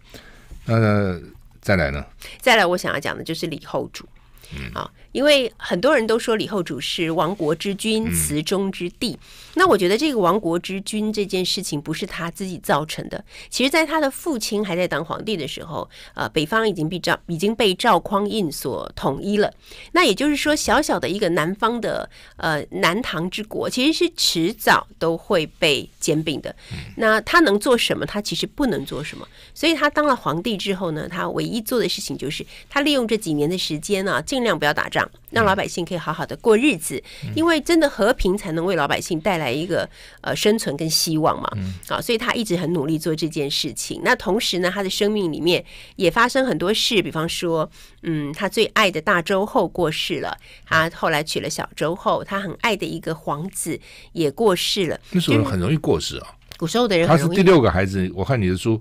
[0.64, 1.20] 那
[1.60, 2.02] 再来呢？
[2.40, 4.08] 再来，我想要讲的就是李后主。
[4.56, 4.90] 嗯，好。
[5.12, 9.18] 因为很多人都说李后主是亡国之君、词中之帝，嗯，
[9.54, 13.24] 那我觉得这个亡国之君这件事情不是他自己造成的。
[13.48, 19.52] 其实，在他的父亲还在当皇帝的时候，呃，北方已经被赵已经被赵匡胤所统一了。
[19.92, 26.54] 那也就是说，小小的一个南方的呃南唐之国，其实是迟早都会被兼并的。
[26.96, 28.06] 那他能做什么？
[28.06, 29.26] 他其实不能做什么。
[29.54, 34.99] 所以他当了皇帝之后呢，他唯一做的事情就是他利用这几年的时间呢，啊，尽量不要打仗。
[35.30, 37.02] 让老百姓可以好好的过日子，
[37.34, 39.88] 因为真的和平才能为老百姓带来一个
[40.20, 41.50] 呃生存跟希望嘛。
[41.88, 44.00] 啊，所以他一直很努力做这件事情。
[44.04, 45.64] 那同时呢，他的生命里面
[45.96, 47.70] 也发生很多事，比方说，
[48.02, 50.36] 嗯，他最爱的大周后过世了，
[50.66, 53.78] 他后来娶了小周后，他很爱的一个皇子
[54.12, 54.98] 也过世了。
[55.12, 56.26] 那时候很容易过世啊。
[56.56, 58.10] 古时候的人，他是第六个孩子。
[58.14, 58.80] 我看你的书。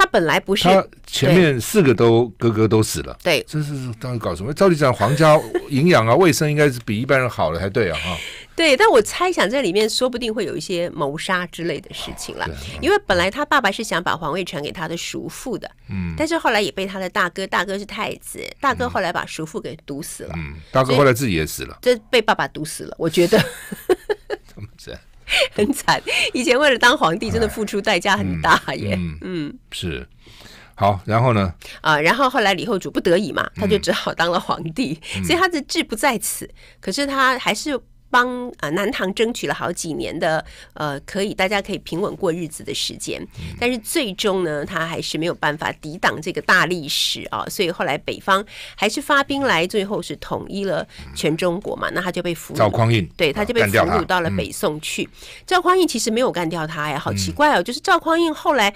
[0.00, 4.50] 他本来不是，他前面四个都哥哥都死了，对，这是到底搞什么？
[4.54, 5.38] 照理讲，皇家
[5.68, 8.16] 营养啊、卫生应该是比一般人好了才对啊，哈。
[8.56, 12.48] 对，但我猜想这里面说不定会有一些谋杀之类的事情啦，
[12.80, 23.38] 因为本来他爸爸是想把皇位传给他的叔父的，嗯，但是后来也被他的大哥，大哥是太子，大哥后来把叔父给毒死了，嗯，大哥后来自己也死了，这被爸爸毒死了，我觉得。
[24.46, 25.00] 怎么这样？
[25.54, 26.02] 很惨，
[26.32, 28.94] 以前为了当皇帝，真的付出代价很大耶。
[28.96, 30.06] 嗯，嗯是。
[30.74, 31.52] 好，然后呢？
[31.80, 36.48] 啊，然后后来李后主不得已嘛，他就只好当了皇帝，嗯、所以他的志不在此，
[36.80, 37.80] 可是他还是。
[38.10, 40.44] 帮呃南唐争取了好几年的
[40.74, 43.24] 呃可以大家可以平稳过日子的时间，
[43.58, 48.44] 但是最终呢，他还是没有办法抵挡这个大历史啊，所以后来北方
[48.74, 55.08] 还是发兵来，最后是统一了全中国嘛，那他就被俘虏，赵匡胤，对，他就被俘虏到了北宋去。
[55.46, 58.74] 赵匡胤其实没有干掉他呀，好奇怪哦，就是赵匡胤后来。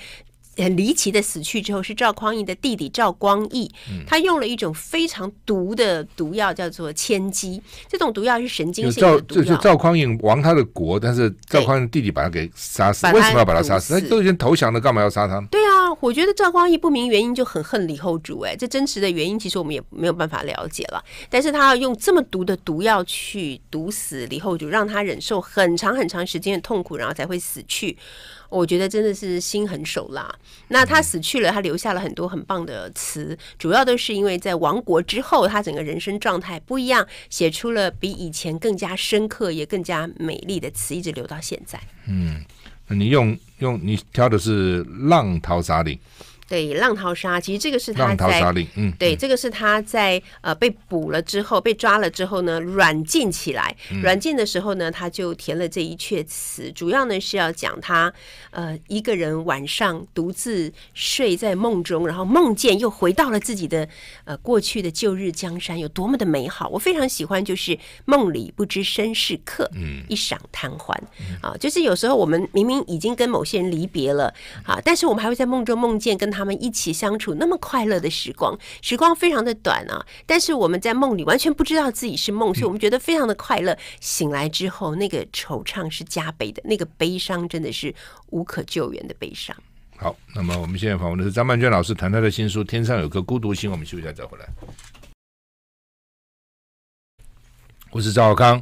[0.57, 3.71] 很离奇的死去之后，是赵匡胤的弟弟赵光义，
[4.07, 7.61] 他用了一种非常毒的毒药，叫做千机。
[7.89, 9.43] 这种毒药是神经性的毒药。
[9.43, 13.07] 就是赵匡胤亡他的国，但是赵匡胤弟弟把他给杀死。
[13.13, 14.01] 为什么要把他杀死？
[14.01, 15.41] 他都已经投降了，干嘛要杀他？
[15.51, 18.41] 对啊，我觉得赵匡胤不明原因就很恨李后主。
[18.41, 21.03] 哎，这真实的原因其实我们也没有办法了解了。
[21.29, 27.97] 但是他要用这么毒的毒药去毒死李后主，让他忍受很长很长时间的痛苦，然后才会死去。
[28.49, 30.35] 我觉得真的是心狠手辣。
[30.69, 41.81] 那他死去了，他留下了很多很棒的词，主要都是因为在亡国之后，他整个人生状态不一样，写出了比以前更加深刻也更加美丽的词，一直留到现在。
[42.07, 42.45] 嗯，
[42.89, 45.95] 你用用你挑的是《浪淘沙令》。
[46.47, 48.41] 对，浪淘沙，其实这个是他在，
[48.77, 58.13] 嗯，对，这个是他在呃被捕了之后，被抓了之后呢，软禁起来，软禁的时候呢，他就填了这一阙词，主要呢是要讲他
[58.51, 63.89] 呃一个人晚上独自睡在梦中，然后梦见又回到了自己的
[64.25, 66.69] 呃过去的旧日江山，有多么的美好。
[66.69, 70.95] 我非常喜欢，就是梦里不知身是客，嗯，一晌贪欢，
[71.41, 74.33] 啊，就是有时候我们明明已经跟某些人离别了，
[74.65, 80.05] 啊，但是我们还会在梦中梦见跟他们一起相处那么快乐的时光，时光非常的短啊！
[80.26, 83.78] 但是我们在梦里完全不知道自己是梦，所以我们觉得非常的快乐。
[84.01, 87.95] 醒来之后，那个惆怅是加倍的，那个悲伤真的是
[88.30, 89.57] 无可救援的悲伤。
[89.97, 93.70] 好，那么我们现在访问的是张曼娟老师，谈她的新书《天上有颗孤独星》。
[93.72, 94.49] 我们休息一下再回来。
[97.93, 98.61] 我是赵少康。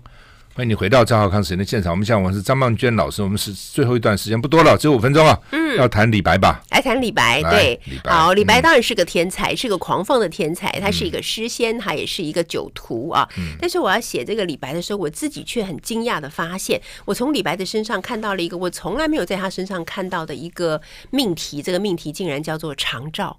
[0.54, 1.90] 欢迎你回到张浩康时间的现场。
[1.90, 5.38] 我们现在我们是张曼娟老师，我们是最后一段时间不多了，只有五分钟啊。
[5.50, 6.62] 嗯，要谈李白吧？
[6.68, 13.26] 来谈李白，对，李白好，李白当然是个天才，嗯、是个狂放的天才，他是一个诗仙，他也是一个酒徒啊。
[13.38, 20.78] 嗯、但是我要写这个李白的时候，我自己却很惊讶的发现，我从李白的身上看到了一个我从来没有在他身上看到的一个
[21.08, 23.38] 命题，这个命题竟然叫做长照。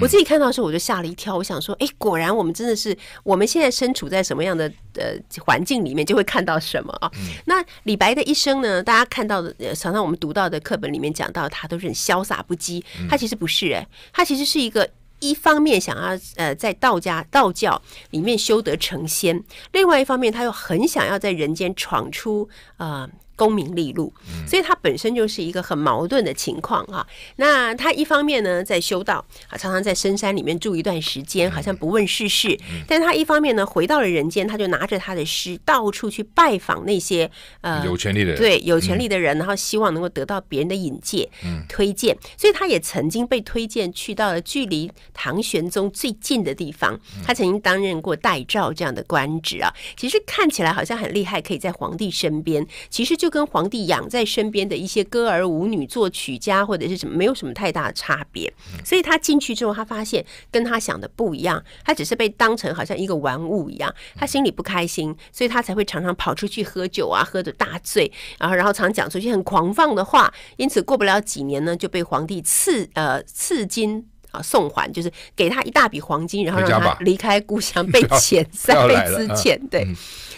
[0.00, 1.36] 我自己看到的时候，我就吓了一跳。
[1.36, 5.14] 我想说，哎，果然我们真的是我们现在身处在什么样的呃
[5.44, 7.10] 环境里面，就会看到什么啊。
[7.46, 12.82] 那李白的一生呢，大家看到的，常常我们读到的课本里面讲到，他都是很潇洒不羁。
[13.08, 14.88] 他其实不是，哎，他其实是一个
[15.20, 19.42] 一方面想要呃在道家道教里面修得成仙，
[19.72, 23.08] 另外一方面他又很想要在人间闯出呃。
[23.42, 24.14] 功名利禄，
[24.46, 27.04] 所以他本身就是一个很矛盾的情况哈。
[27.34, 29.14] 那他一方面呢，在修道
[29.48, 32.56] 啊，常常在深山里面住一段时间，好像不问世事。
[32.86, 37.28] 但他一方面呢，回到了人间，他就拿着他的诗到处去拜访那些
[37.62, 41.28] 呃有权利的人，对有权利的人，然后希望能够得到别人的引荐、
[41.68, 42.16] 推荐。
[42.36, 46.96] 所以他也曾经被推荐去到了距离唐玄宗最近的地方。
[47.26, 49.74] 他曾经担任过代诏这样的官职啊。
[49.96, 53.31] 其实看起来好像很厉害，可以在皇帝身边，其实就。
[53.32, 58.52] 跟皇帝养在身边的一些歌儿舞女、作曲家或者是什么，没有什么太大的差别。
[58.84, 70.32] 所以他进去之后，他发现跟他想的不一样，他只是被当成好像一个玩物一样，他心里不开心，所以他才会常常跑出去喝酒啊，喝得大醉，然后然后常讲出一些很狂放的话。
[70.58, 79.86] 因此过不了几年呢，就被皇帝赐呃赐金啊送还，就是给他一大笔黄金，然后让他离开故乡， 被遣散，被资遣，对。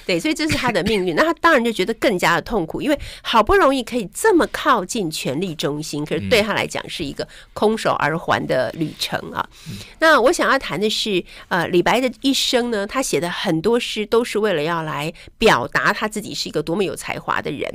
[0.06, 1.16] 对，所以这是他的命运。
[1.16, 9.48] 那他当然就觉得更加的痛苦，因为好不容易可以这么靠近权力中心，可是对他来讲是一个空手而还的旅程啊。
[10.00, 17.66] 那我想要谈的是，呃，李白的一生呢，他写的很多诗都是为了要来表达他自己是一个多么有才华的人。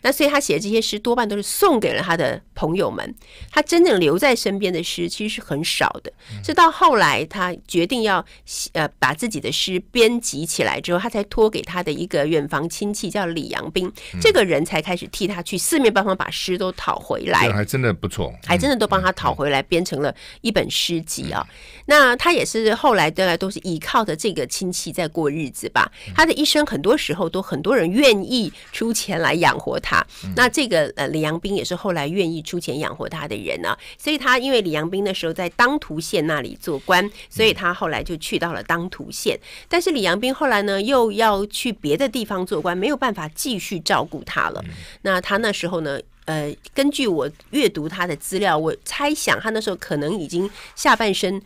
[0.00, 3.14] 那所以他写的这些诗多半都是送给了他的朋友们，
[3.50, 6.12] 他真正留在身边的诗其实是很少的。
[6.42, 8.24] 直到后来他决定要
[8.72, 11.74] 呃把自己的诗编辑起来之后，他才托给他。
[11.74, 21.44] 他的一个远房亲戚叫李阳冰，这个人才开始替他去四面八方把诗都讨回来，还真的不错，还真的都帮他讨回来，编成了一本诗集啊。
[21.86, 25.90] 那他也是后来大概都是依靠着这个亲戚在过日子吧。
[26.14, 30.06] 他的一生很多时候都很多人愿意出钱来养活他。
[30.36, 33.76] 那这个呃李阳冰也是后来愿意出钱养活他的人啊。
[33.98, 39.36] 所以他因为李阳冰那时候在当涂县那里做官，所以他后来就去到了当涂县。
[39.68, 41.64] 但是李阳冰后来呢又要去。
[41.64, 44.62] 去别的地方做官，没有办法继续照顾他了。
[45.00, 45.98] 那他那时候呢？
[46.26, 51.40] 呃，根据我阅读他的资料，我猜想他那时候可能已经下半身。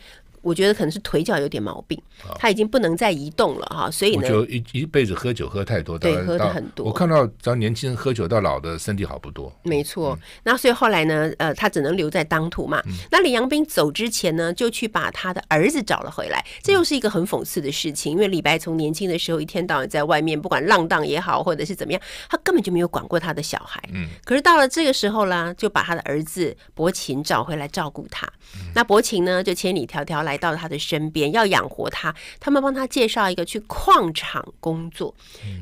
[0.49, 2.01] 我觉得可能是腿脚有点毛病，
[2.39, 6.87] 他已经不能再移动了哈，所以呢，就一一辈子喝酒喝太多，对，喝的很多。
[6.87, 9.53] 我看到只要年轻人喝酒到老的身体好不多。
[9.63, 12.83] 没错，那所以后来呢，呃，他只能留在当涂嘛。
[13.11, 23.83] 那李阳冰走之前呢，就去把他的儿子找了回来，这又是一个很讽刺的事情，因为李白从年轻的时候一天到晚在外面，不管浪荡也好，或者是怎么样，他根本就没有管过他的小孩。
[23.93, 28.27] 嗯，可是到了这个时候呢，就把他的儿子伯禽找回来照顾他。
[28.75, 32.15] 那伯禽呢，就千里迢迢来到他的身边，要养活他。
[32.41, 35.15] 他们帮他介绍一个去矿场工作，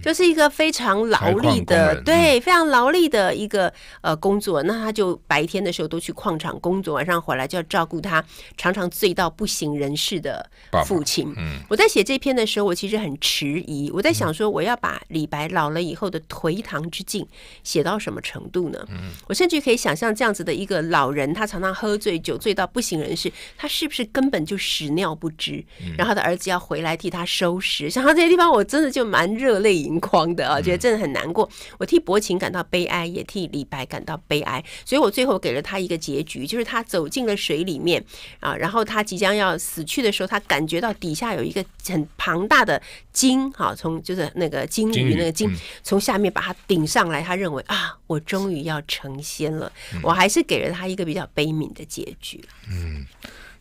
[0.03, 3.73] 就是一个非常劳力的，对，非常劳力的一个
[4.03, 4.63] 呃工作。
[4.63, 8.25] 那他就白天的时候都去矿场工作，晚上回来就要照顾他
[8.57, 10.49] 常常醉到不省人事的
[10.85, 11.35] 父亲。
[11.37, 17.27] 嗯我在写这篇的时候，我其实很迟疑，我在想说，我要把李白老了以后的颓唐之境
[17.65, 18.87] 写到什么程度呢？
[18.91, 25.65] 嗯我甚至可以想象这样子的一个老人，他常常喝醉酒，醉到不省人事，他是不是根本就屎尿不知？
[25.97, 31.49] 然后他的儿子要回来替他收拾，想到这些地方，我真的就蛮热泪盈眶的啊，觉得真的很难过。
[31.79, 38.05] 我替薄情感到悲哀，也替李白感到悲哀，所以我最后给了他一个结局，就是他走进了水里面
[38.41, 42.81] 啊，然后他即将要死去的时候，他感觉到底下有一个很庞大的
[43.13, 45.51] 鲸，哈，从就是那个鲸鱼那个鲸
[45.83, 49.71] 从下面把它顶上来，他认为啊，我终于要成仙了。
[50.03, 52.43] 我还是给了他一个比较悲悯的结局。
[52.71, 53.07] 嗯。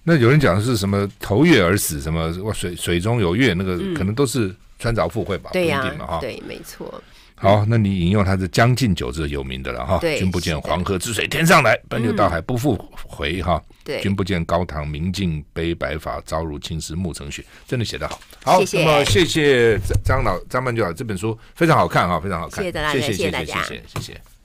[0.07, 5.49] 那有人讲的是什么投月而死，什么水水中有月，那个可能都是穿凿附会吧？
[5.51, 5.83] 对呀，
[6.21, 7.01] 对，没错。
[7.37, 9.99] 好，那你引用他是《将进酒》是有名的了哈。
[9.99, 13.61] 君不见黄河之水天上来，奔流到海不复回哈。
[13.83, 17.43] 对，君不见高堂明镜悲白发，朝如青丝暮成雪。
[17.67, 22.63] 真的写得好，好，那么谢谢张老张曼娟老这本书非常好看哈，非常好看。
[22.63, 24.21] 谢谢大家，谢谢大家，谢谢谢谢。